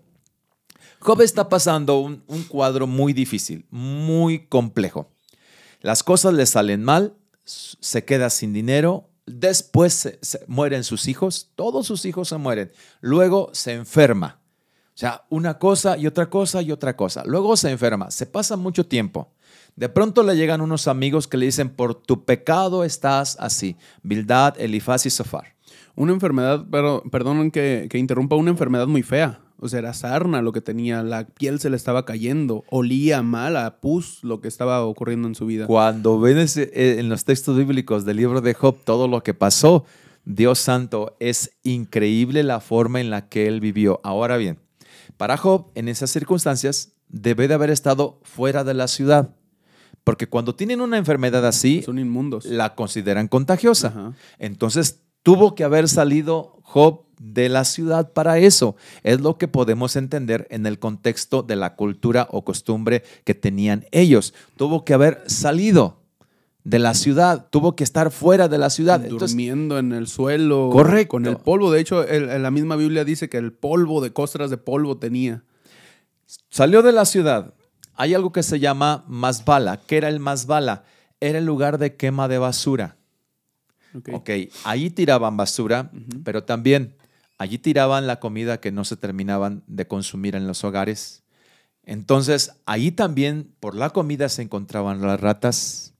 [1.01, 5.11] Job está pasando un, un cuadro muy difícil, muy complejo.
[5.81, 7.18] Las cosas le salen mal,
[7.49, 13.51] se queda sin dinero, después se- mueren sus hijos, todos sus hijos se mueren, luego
[13.53, 14.41] se enferma.
[14.89, 17.23] O sea, una cosa y otra cosa y otra cosa.
[17.25, 19.33] Luego se enferma, se pasa mucho tiempo.
[19.77, 23.77] De pronto le llegan unos amigos que le dicen, por tu pecado estás así.
[24.03, 25.55] Bildad, Elifaz y Sofar.
[25.95, 29.41] Una enfermedad, pero perdonen que, que interrumpa, una enfermedad muy fea.
[29.61, 33.57] O sea, era sarna lo que tenía, la piel se le estaba cayendo, olía mal
[33.57, 35.67] a pus lo que estaba ocurriendo en su vida.
[35.67, 39.35] Cuando ven ese- eh, en los textos bíblicos del libro de Job todo lo que
[39.35, 39.85] pasó,
[40.25, 44.01] Dios santo, es increíble la forma en la que él vivió.
[44.05, 44.59] Ahora bien,
[45.17, 49.35] para Job, en esas circunstancias, debe de haber estado fuera de la ciudad.
[50.05, 52.45] Porque cuando tienen una enfermedad así, Son inmundos.
[52.47, 53.89] la consideran contagiosa.
[53.89, 54.13] Ajá.
[54.39, 58.77] Entonces tuvo que haber salido Job de la ciudad para eso.
[59.03, 63.87] Es lo que podemos entender en el contexto de la cultura o costumbre que tenían
[63.91, 64.35] ellos.
[64.57, 65.97] Tuvo que haber salido
[66.65, 69.03] de la ciudad, tuvo que estar fuera de la ciudad.
[69.03, 70.69] Entonces, Durmiendo en el suelo.
[70.71, 71.13] Correcto.
[71.13, 71.71] Con el polvo.
[71.73, 74.99] De hecho, el- en la misma Biblia dice que el polvo de costras de polvo
[74.99, 75.43] tenía.
[76.51, 77.55] salió de la ciudad.
[77.95, 79.81] Hay algo que se llama masbala.
[79.87, 80.85] ¿Qué era el masbala?
[81.21, 82.98] Era el lugar de quema de basura.
[84.13, 84.31] Ok.
[84.65, 85.91] Allí tiraban basura,
[86.25, 86.95] pero también
[87.39, 91.23] allí tiraban la comida que no se terminaban de consumir en los hogares.
[91.85, 95.95] Entonces, allí también por la comida se encontraban las ratas.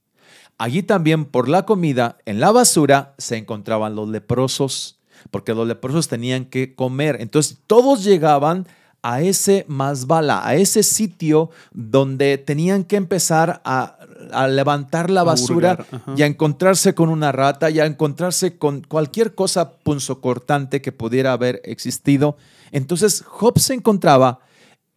[0.57, 4.99] Allí también por la comida, en la basura, se encontraban los leprosos,
[5.31, 7.17] porque los leprosos tenían que comer.
[7.21, 8.67] Entonces, todos llegaban
[9.01, 13.97] a ese masbala, a ese sitio donde tenían que empezar a,
[14.33, 19.35] a levantar la basura y a encontrarse con una rata y a encontrarse con cualquier
[19.35, 22.37] cosa punzocortante que pudiera haber existido.
[22.71, 24.39] Entonces Job se encontraba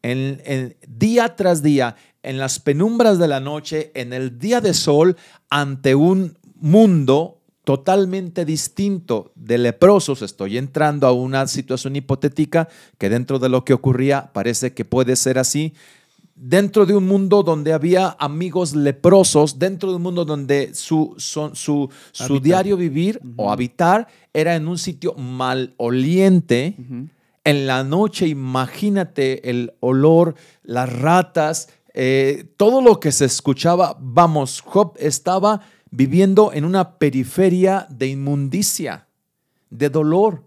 [0.03, 4.75] en, en- día tras día, en las penumbras de la noche, en el día de
[4.75, 5.17] sol,
[5.51, 10.23] ante un mundo totalmente distinto de leprosos.
[10.23, 12.69] Estoy entrando a una situación hipotética
[12.99, 15.73] que dentro de lo que ocurría parece que puede ser así
[16.35, 21.91] dentro de un mundo donde había amigos leprosos, dentro de un mundo donde su, su,
[22.13, 26.77] su diario vivir o habitar era en un sitio maloliente.
[26.79, 27.09] Ujú.
[27.45, 33.97] En la noche, imagínate el olor, las ratas, eh, todo lo que se escuchaba.
[34.01, 39.09] Vamos, Job estaba viviendo en una periferia de inmundicia,
[39.71, 40.45] de dolor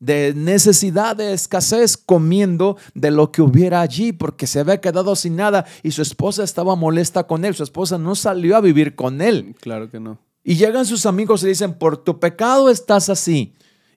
[0.00, 5.36] de necesidad, de escasez, comiendo de lo que hubiera allí, porque se había quedado sin
[5.36, 7.54] nada y su esposa estaba molesta con él.
[7.54, 9.54] Su esposa no salió a vivir con él.
[9.60, 10.18] Claro que no.
[10.42, 13.52] Y llegan sus amigos y le dicen, por tu pecado estás así.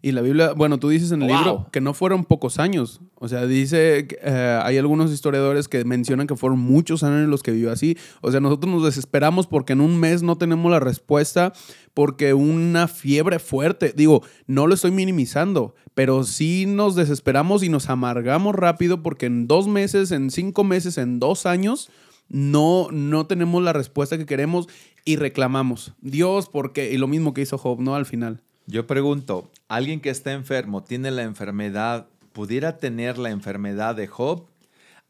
[0.05, 1.37] Y la Biblia, bueno, tú dices en el Wow.
[1.37, 2.99] libro que no fueron pocos años.
[3.15, 7.41] O sea, dice, eh, hay algunos historiadores que mencionan que fueron muchos años en los
[7.41, 7.97] que vivió así.
[8.19, 11.53] O sea, nosotros nos desesperamos porque en un mes no tenemos la respuesta,
[11.93, 17.89] porque una fiebre fuerte, digo, no lo estoy minimizando, pero sí nos desesperamos y nos
[17.89, 21.89] amargamos rápido porque en dos meses, en cinco meses, en dos años,
[22.27, 24.67] no, no tenemos la respuesta que queremos
[25.05, 25.93] y reclamamos.
[26.01, 27.95] Dios, porque, y lo mismo que hizo Job, ¿no?
[27.95, 28.41] Al final.
[28.65, 34.45] Yo pregunto, ¿alguien que está enfermo tiene la enfermedad, pudiera tener la enfermedad de Job?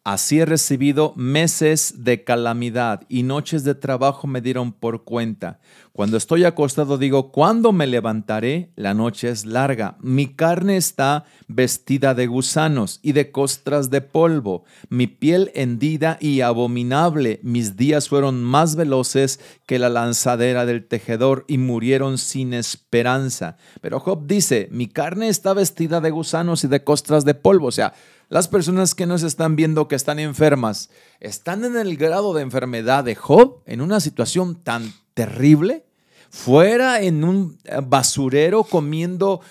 [0.03, 5.61] Así he recibido meses de calamidad y noches de trabajo me dieron por cuenta.
[5.93, 8.71] Cuando estoy acostado digo, ¿cuándo me levantaré?
[8.75, 9.95] La noche es larga.
[10.01, 14.65] Mi carne está vestida de gusanos y de costras de polvo.
[14.89, 17.39] Mi piel hendida y abominable.
[17.41, 23.55] Mis días fueron más veloces que la lanzadera del tejedor y murieron sin esperanza.
[23.79, 27.67] Pero Job dice, mi carne está vestida de gusanos y de costras de polvo.
[27.67, 27.93] O sea,
[28.33, 33.03] las personas que nos están viendo que están enfermas, están en el grado de enfermedad
[33.03, 35.85] de Job, en una situación tan terrible,
[36.31, 39.41] fuera en un eh, basurero comiendo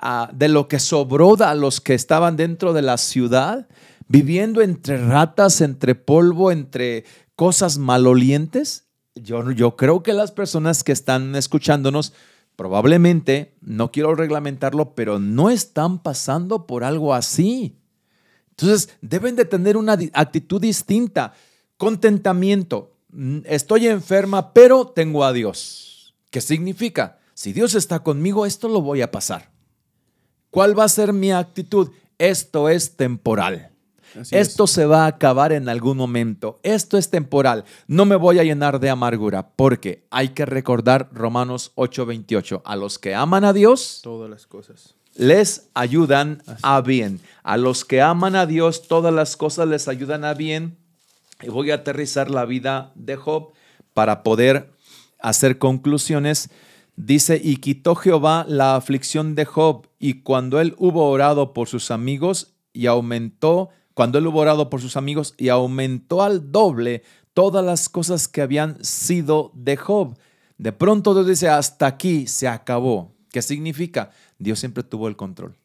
[0.00, 3.68] ah, de lo que sobró a los que estaban dentro de la ciudad,
[4.06, 7.06] viviendo entre ratas, entre polvo, entre
[7.36, 8.84] cosas malolientes.
[9.14, 12.12] Yo, yo creo que las personas que están escuchándonos
[12.56, 17.76] probablemente, no quiero reglamentarlo, pero no están pasando por algo así.
[18.50, 21.34] Entonces, deben de tener una actitud distinta.
[21.76, 22.96] Contentamiento.
[23.10, 26.14] Mm, Estoy enferma, pero tengo a Dios.
[26.30, 27.18] ¿Qué significa?
[27.34, 29.50] Si Dios está conmigo, esto lo voy a pasar.
[30.50, 31.90] ¿Cuál va a ser mi actitud?
[32.16, 33.73] Esto es temporal.
[34.20, 34.48] Así es.
[34.48, 36.58] Esto se va a acabar en algún momento.
[36.62, 37.64] Esto es temporal.
[37.86, 42.62] No me voy a llenar de amargura porque hay que recordar Romanos 8:28.
[42.64, 44.94] A los que aman a Dios, Todas las cosas.
[45.16, 47.20] les ayudan a bien.
[47.42, 50.76] A los que aman a Dios, todas las cosas les ayudan a bien.
[51.42, 53.52] Y voy a aterrizar la vida de Job
[53.92, 54.70] para poder
[55.18, 56.50] hacer conclusiones.
[56.96, 61.90] Dice, y quitó Jehová la aflicción de Job, y cuando él hubo orado por sus
[61.90, 67.02] amigos y aumentó, cuando él hubo orado por sus amigos y aumentó al doble
[67.32, 70.16] todas las cosas que habían sido de Job.
[70.58, 73.12] De pronto Dios dice, hasta aquí se acabó.
[73.30, 74.10] ¿Qué significa?
[74.38, 75.56] Dios siempre tuvo el control.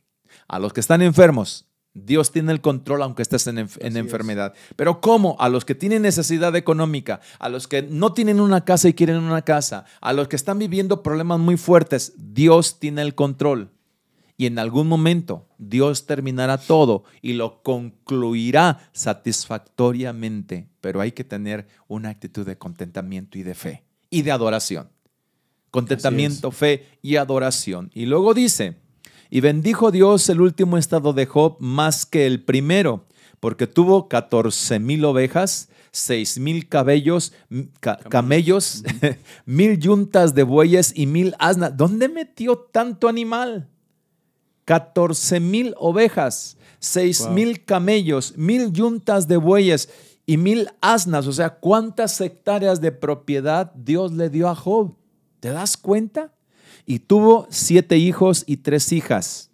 [0.48, 3.78] A los que están enfermos, Dios tiene el control aunque estés en, es.
[3.82, 4.54] enfermedad.
[4.76, 5.36] Pero ¿cómo?
[5.40, 9.18] A los que tienen necesidad económica, a los que no tienen una casa y quieren
[9.18, 13.72] una casa, a los que están viviendo problemas muy fuertes, Dios tiene el control.
[14.40, 20.70] Y en algún momento Dios terminará todo y lo concluirá satisfactoriamente.
[20.82, 24.90] Pero hay que tener una actitud de contentamiento y de fe y de adoración.
[25.72, 27.92] Contentamiento, fe y adoración.
[27.94, 28.78] Y luego dice,
[29.30, 33.06] y bendijo Dios el último estado de Job más que el primero,
[33.42, 37.34] porque tuvo 14 mil ovejas, 6 mil cabellos,
[37.82, 38.84] ca- camellos,
[39.46, 41.76] mil yuntas de bueyes y mil asnas.
[41.76, 43.68] ¿Dónde metió tanto animal?
[44.70, 47.30] 14 mil ovejas, 6 Wow.
[47.32, 49.90] mil camellos, mil yuntas de bueyes
[50.28, 51.26] y mil asnas.
[51.26, 54.94] O sea, ¿cuántas hectáreas de propiedad Dios le dio a Job?
[55.40, 56.32] ¿Te das cuenta?
[56.86, 59.49] Y tuvo siete hijos y tres hijas.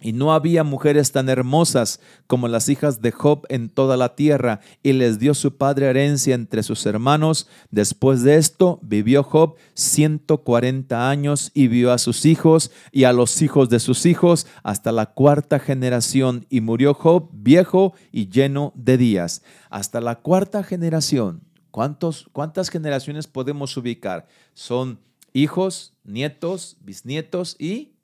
[0.00, 4.60] Y no había mujeres tan hermosas como las hijas de Job en toda la tierra,
[4.82, 7.48] y les dio su padre herencia entre sus hermanos.
[7.70, 13.42] Después de esto vivió Job 140 años y vio a sus hijos y a los
[13.42, 18.98] hijos de sus hijos hasta la cuarta generación, y murió Job viejo y lleno de
[18.98, 19.42] días.
[19.68, 21.42] Hasta la cuarta generación.
[21.72, 24.26] ¿Cuántos, ¿Cuántas generaciones podemos ubicar?
[24.54, 25.00] Son
[25.32, 27.97] hijos, nietos, bisnietos y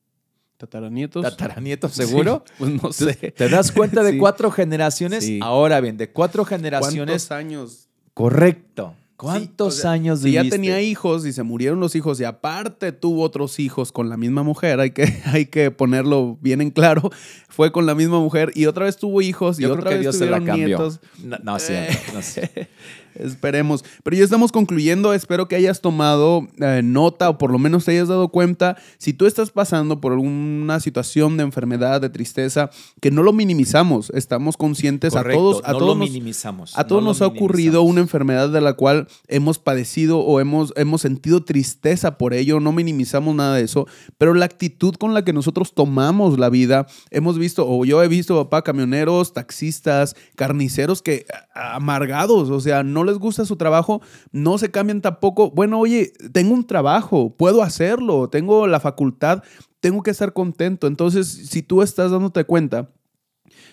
[0.66, 1.22] Tataranietos.
[1.22, 2.44] tataranietos, ¿seguro?
[2.46, 3.14] Sí, pues no sé.
[3.36, 4.18] ¿Te das cuenta de Sí.
[4.18, 5.24] cuatro generaciones?
[5.24, 5.38] Sí.
[5.42, 7.26] Ahora bien, de cuatro generaciones.
[7.26, 7.88] ¿Cuántos años?
[8.14, 8.94] Correcto.
[9.16, 10.56] ¿Cuántos o sea, años Si ya viviste?
[10.58, 14.42] tenía hijos y se murieron los hijos y aparte tuvo otros hijos con la misma
[14.42, 17.10] mujer, hay que, hay que ponerlo bien en claro,
[17.48, 19.94] fue con la misma mujer y otra vez tuvo hijos y Yo otra creo que
[19.98, 20.66] vez Dios se la cambió.
[20.66, 21.00] nietos.
[21.22, 22.68] No, no, siento, no sé.
[23.16, 23.84] Esperemos.
[24.02, 25.12] Pero ya estamos concluyendo.
[25.14, 28.76] Espero que hayas tomado eh, nota o por lo menos te hayas dado cuenta.
[28.98, 34.10] Si tú estás pasando por alguna situación de enfermedad, de tristeza, que no lo minimizamos.
[34.10, 35.62] Estamos conscientes Correcto, a todos.
[35.64, 36.76] A no todos lo nos- minimizamos.
[36.78, 40.72] A todos no nos ha ocurrido una enfermedad de la cual hemos padecido o hemos,
[40.76, 43.86] hemos sentido tristeza por ello, no minimizamos nada de eso,
[44.18, 48.08] pero la actitud con la que nosotros tomamos la vida, hemos visto, o yo he
[48.08, 54.00] visto, papá, camioneros, taxistas, carniceros que amargados, o sea, no les gusta su trabajo,
[54.32, 55.50] no se cambian tampoco.
[55.50, 59.42] Bueno, oye, tengo un trabajo, puedo hacerlo, tengo la facultad,
[59.80, 60.86] tengo que estar contento.
[60.86, 62.90] Entonces, si tú estás dándote cuenta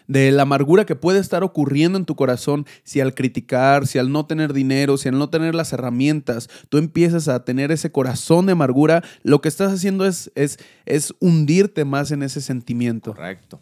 [0.07, 4.11] de la amargura que puede estar ocurriendo en tu corazón si al criticar, si al
[4.11, 8.45] no tener dinero, si al no tener las herramientas, tú empiezas a tener ese corazón
[8.45, 13.13] de amargura, lo que estás haciendo es, es, es hundirte más en ese sentimiento.
[13.13, 13.61] Correcto.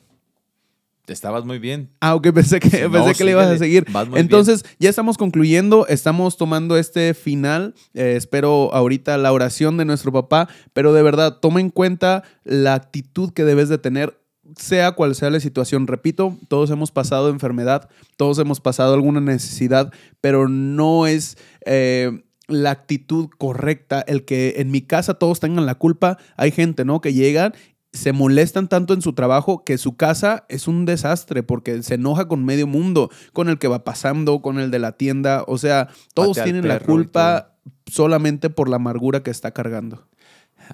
[1.14, 1.90] Estabas muy bien.
[2.00, 3.86] Ah, ok, pensé que, pensé que le ibas a seguir.
[4.16, 7.74] Entonces, ya estamos concluyendo, estamos tomando este final.
[7.94, 12.74] Eh, espero ahorita la oración de nuestro papá, pero de verdad, toma en cuenta la
[12.74, 14.20] actitud que debes de tener
[14.58, 17.88] sea cual sea la situación, repito, todos hemos pasado enfermedad,
[18.18, 24.72] todos hemos pasado alguna necesidad, pero no es eh, la actitud correcta el que en
[24.72, 26.18] mi casa todos tengan la culpa.
[26.36, 27.00] Hay gente, ¿no?
[27.00, 27.54] Que llegan
[27.92, 32.28] se molestan tanto en su trabajo que su casa es un desastre porque se enoja
[32.28, 35.90] con medio mundo, con el que va pasando, con el de la tienda, o sea,
[36.14, 37.56] todos tienen la culpa
[37.88, 40.08] solamente por la amargura que está cargando.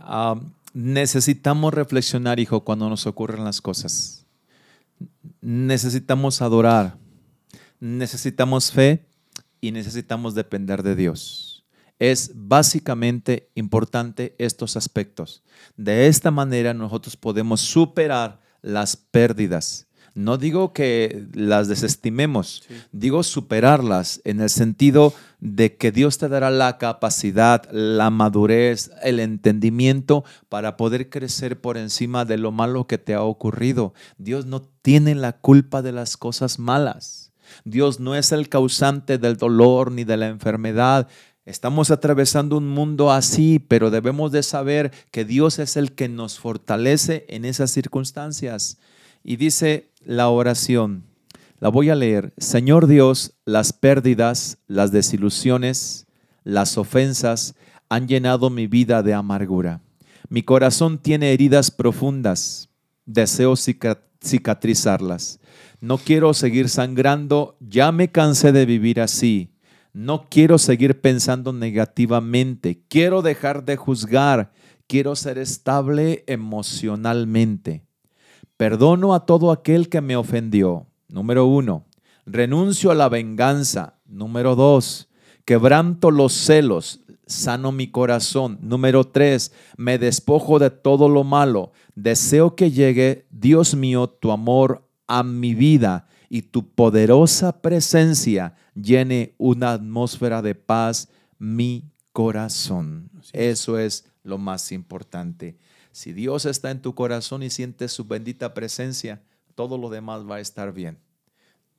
[0.02, 0.36] Ah,
[0.74, 4.26] necesitamos reflexionar, hijo, cuando nos ocurren las cosas.
[5.42, 6.98] Necesitamos adorar,
[7.80, 9.06] necesitamos fe
[9.62, 11.45] y necesitamos depender de Dios.
[12.00, 15.44] Es básicamente importante estos aspectos.
[15.78, 24.22] De esta manera nosotros podemos superar las pérdidas no digo que las desestimemos, digo superarlas
[24.24, 30.78] en el sentido de que Dios te dará la capacidad, la madurez, el entendimiento para
[30.78, 33.94] poder crecer por encima de lo malo que te ha ocurrido.
[34.18, 37.34] Dios no tiene la culpa de las cosas malas.
[37.66, 41.10] Dios no es el causante del dolor ni de la enfermedad.
[41.46, 46.40] Estamos atravesando un mundo así, pero debemos de saber que Dios es el que nos
[46.40, 48.80] fortalece en esas circunstancias.
[49.24, 51.04] Y dice la oración,
[51.60, 52.34] la voy a leer.
[52.38, 56.08] Señor Dios, las pérdidas, las desilusiones,
[56.44, 57.54] las ofensas
[57.90, 59.82] han llenado mi vida de amargura.
[60.30, 62.70] Mi corazón tiene heridas profundas.
[63.06, 65.40] Deseo cicatrizarlas.
[65.80, 67.56] No quiero seguir sangrando.
[67.60, 69.55] Ya me cansé de vivir así.
[69.96, 72.84] No quiero seguir pensando negativamente.
[72.90, 74.52] Quiero dejar de juzgar.
[74.88, 77.86] Quiero ser estable emocionalmente.
[78.58, 80.88] Perdono a todo aquel que me ofendió.
[81.08, 81.86] Número uno.
[82.26, 84.02] Renuncio a la venganza.
[84.06, 85.08] Número dos.
[85.46, 87.00] Quebranto los celos.
[87.26, 88.60] Sano mi corazón.
[88.62, 89.54] Número tres.
[89.78, 91.72] Me despojo de todo lo malo.
[91.96, 99.36] Deseo que llegue, Dios mío, tu amor a mi vida y tu poderosa presencia llene
[99.38, 101.08] una atmósfera de paz
[101.40, 103.10] mi corazón.
[103.32, 105.58] Eso es lo más importante.
[105.94, 109.24] Si Dios está en tu corazón y sientes su bendita presencia,
[109.56, 110.98] todo lo demás va a estar bien.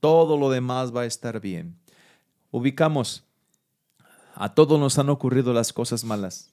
[0.00, 1.76] Todo lo demás va a estar bien.
[2.50, 3.24] Ubicamos,
[4.34, 6.50] a todos nos han ocurrido las cosas malas.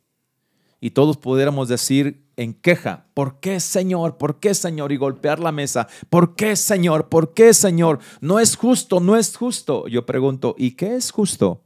[0.83, 4.17] Y todos pudiéramos decir en queja, ¿por qué Señor?
[4.17, 4.91] ¿Por qué Señor?
[4.91, 7.07] Y golpear la mesa, ¿por qué Señor?
[7.07, 7.99] ¿Por qué Señor?
[8.19, 9.87] No es justo, no es justo.
[9.87, 11.61] Yo pregunto, ¿y qué es justo?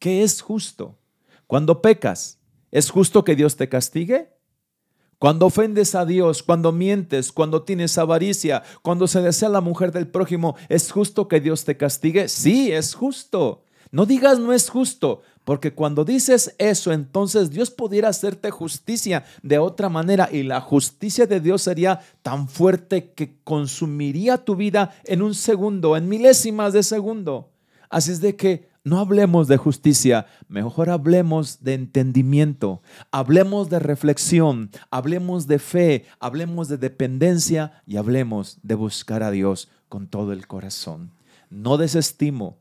[0.00, 0.98] ¿Qué es justo?
[1.46, 2.40] Cuando pecas,
[2.72, 4.32] ¿es justo que Dios te castigue?
[5.20, 10.08] Cuando ofendes a Dios, cuando mientes, cuando tienes avaricia, cuando se desea la mujer del
[10.08, 12.26] prójimo, ¿es justo que Dios te castigue?
[12.26, 13.62] Sí, es justo.
[13.92, 19.58] No digas no es justo, porque cuando dices eso, entonces Dios pudiera hacerte justicia de
[19.58, 25.22] otra manera y la justicia de Dios sería tan fuerte que consumiría tu vida en
[25.22, 27.50] un segundo, en milésimas de segundo.
[27.88, 32.80] Así es de que no hablemos de justicia, mejor hablemos de entendimiento,
[33.10, 39.68] hablemos de reflexión, hablemos de fe, hablemos de dependencia y hablemos de buscar a Dios
[39.88, 41.10] con todo el corazón.
[41.50, 42.56] No desestimo,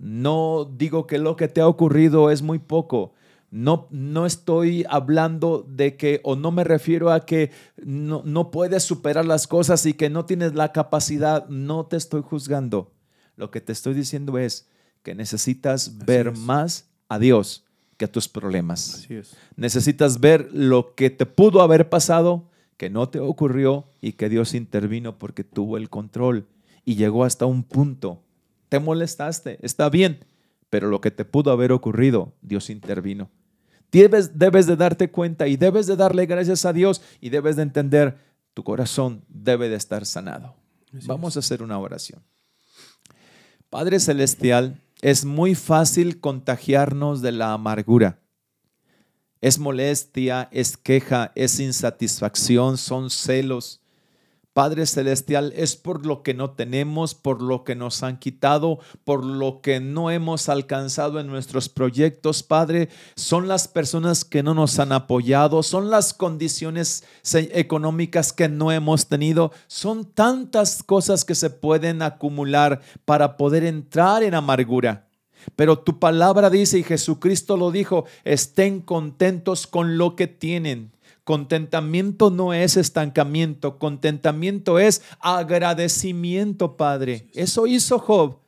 [0.00, 3.14] no digo que lo que te ha ocurrido es muy poco.
[3.50, 8.82] No, no estoy hablando de que, o no me refiero a que no, no puedes
[8.82, 11.48] superar las cosas y que no tienes la capacidad.
[11.48, 12.92] No te estoy juzgando.
[13.36, 14.68] Lo que te estoy diciendo es,
[15.02, 17.64] que necesitas ver más a Dios
[17.96, 19.08] que a tus problemas.
[19.56, 24.54] Necesitas ver lo que te pudo haber pasado, que no te ocurrió y que Dios
[24.54, 26.46] intervino porque tuvo el control
[26.84, 28.22] y llegó hasta un punto.
[28.68, 30.24] Te molestaste, está bien,
[30.70, 33.30] pero lo que te pudo haber ocurrido, Dios intervino.
[33.90, 37.62] Debes, debes de darte cuenta y debes de darle gracias a Dios y debes de
[37.62, 38.18] entender,
[38.52, 40.54] tu corazón debe de estar sanado.
[41.06, 42.22] Vamos a hacer una oración.
[43.70, 48.18] Padre Celestial, es muy fácil contagiarnos de la amargura.
[49.40, 53.80] Es molestia, es queja, es insatisfacción, son celos.
[54.58, 59.24] Padre Celestial, es por lo que no tenemos, por lo que nos han quitado, por
[59.24, 62.88] lo que no hemos alcanzado en nuestros proyectos, Padre.
[63.14, 69.06] Son las personas que no nos han apoyado, son las condiciones económicas que no hemos
[69.06, 75.06] tenido, son tantas cosas que se pueden acumular para poder entrar en amargura.
[75.54, 80.90] Pero tu palabra dice, y Jesucristo lo dijo, estén contentos con lo que tienen.
[81.28, 87.28] Contentamiento no es estancamiento, contentamiento es agradecimiento, Padre.
[87.34, 88.38] Eso hizo Job.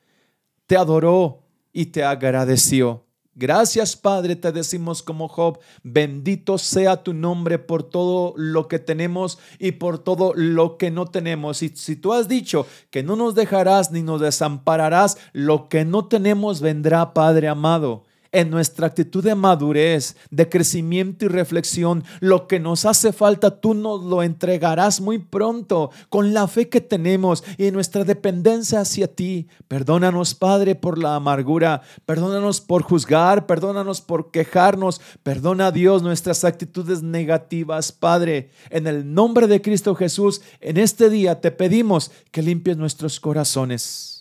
[0.66, 1.42] Te adoró
[1.74, 3.04] y te agradeció.
[3.34, 9.38] Gracias, Padre, te decimos como Job, bendito sea tu nombre por todo lo que tenemos
[9.58, 11.62] y por todo lo que no tenemos.
[11.62, 16.06] Y si tú has dicho que no nos dejarás ni nos desampararás, lo que no
[16.06, 22.60] tenemos vendrá, Padre amado en nuestra actitud de madurez, de crecimiento y reflexión, lo que
[22.60, 27.70] nos hace falta, tú nos lo entregarás muy pronto con la fe que tenemos y
[27.70, 29.48] nuestra dependencia hacia ti.
[29.68, 37.02] Perdónanos, Padre, por la amargura, perdónanos por juzgar, perdónanos por quejarnos, perdona Dios nuestras actitudes
[37.02, 38.50] negativas, Padre.
[38.70, 44.19] En el nombre de Cristo Jesús, en este día te pedimos que limpies nuestros corazones.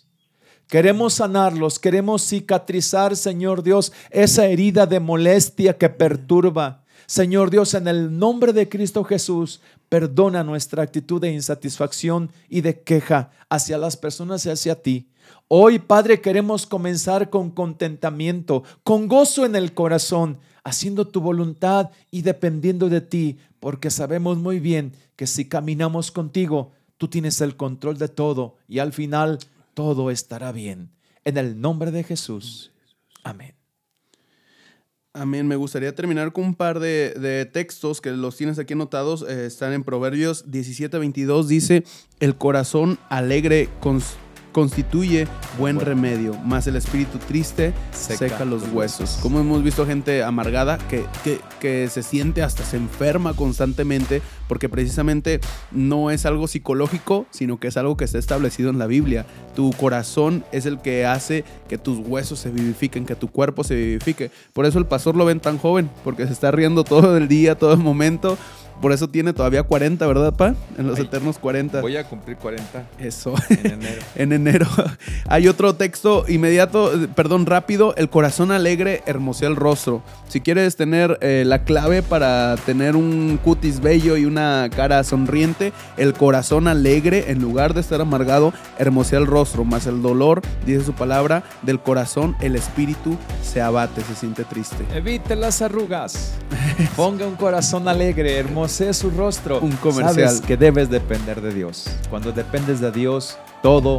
[0.69, 6.83] Queremos sanarlos, queremos cicatrizar, Señor Dios, esa herida de molestia que perturba.
[7.07, 12.81] Señor Dios, en el nombre de Cristo Jesús, perdona nuestra actitud de insatisfacción y de
[12.81, 15.09] queja hacia las personas y hacia ti.
[15.47, 22.21] Hoy, Padre, queremos comenzar con contentamiento, con gozo en el corazón, haciendo tu voluntad y
[22.21, 27.97] dependiendo de ti, porque sabemos muy bien que si caminamos contigo, tú tienes el control
[27.97, 29.39] de todo y al final
[29.79, 30.91] todo estará bien.
[31.23, 32.73] En el nombre de Jesús.
[33.23, 33.55] Amén.
[35.13, 35.47] Amén.
[35.47, 39.21] Me gustaría terminar con un par de, textos que los tienes aquí anotados.
[39.21, 41.47] Eh, están en Proverbios 17, 22.
[41.47, 41.85] Dice,
[42.19, 44.01] el corazón alegre con
[44.51, 45.27] constituye
[45.57, 49.19] buen remedio, más el espíritu triste seca, los huesos.
[49.21, 51.05] Como hemos visto gente amargada que,
[51.61, 55.39] que, se siente hasta se enferma constantemente porque precisamente
[55.71, 59.25] no es algo psicológico, sino que es algo que está establecido en la Biblia.
[59.55, 63.75] Tu corazón es el que hace que tus huesos se vivifiquen, que tu cuerpo se
[63.75, 64.31] vivifique.
[64.51, 67.55] Por eso el pastor lo ven tan joven, porque se está riendo todo el día,
[67.55, 68.37] todo el momento
[68.81, 70.55] por eso tiene todavía 40, ¿verdad, pa?
[70.77, 71.81] En los eternos 40.
[71.81, 72.87] Voy a cumplir 40.
[72.99, 73.33] Eso.
[73.49, 74.01] En enero.
[74.15, 74.67] en enero.
[75.27, 77.93] Hay otro texto inmediato, perdón, rápido.
[77.97, 80.01] El corazón alegre hermosea el rostro.
[80.29, 84.38] Si quieres tener eh, la clave para tener un cutis bello y una
[84.75, 89.65] cara sonriente, el corazón alegre, en lugar de estar amargado, hermosea el rostro.
[89.65, 94.85] Más el dolor, dice su palabra, del corazón, el espíritu se abate, se siente triste.
[94.93, 96.33] Evite las arrugas.
[96.95, 99.59] Ponga un corazón alegre, hermoso su rostro.
[99.59, 100.29] Un comercial.
[100.29, 101.87] Sabes que debes depender de Dios.
[102.09, 103.97] Cuando dependes de Dios, todo,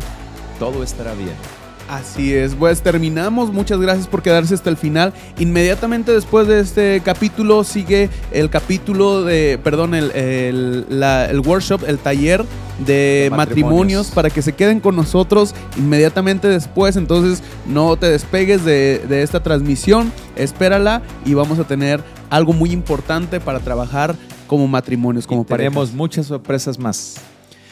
[0.59, 1.60] todo estará bien.
[1.91, 3.53] Así es, pues terminamos.
[3.53, 5.13] Muchas gracias por quedarse hasta el final.
[5.41, 12.45] Inmediatamente después de este capítulo sigue el capítulo de, perdón, el, el, workshop, el taller
[12.87, 14.13] de, matrimonios.
[14.13, 16.95] para que se queden con nosotros inmediatamente después.
[16.95, 22.71] Entonces no te despegues de, de esta transmisión, espérala y vamos a tener algo muy
[22.71, 24.15] importante para trabajar
[24.47, 25.73] como matrimonios, como parejas.
[25.73, 27.17] Tenemos muchas sorpresas más.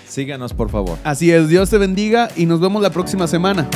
[0.08, 0.98] Síganos, por favor.
[1.04, 3.68] Así es, Dios te bendiga y nos vemos la próxima semana.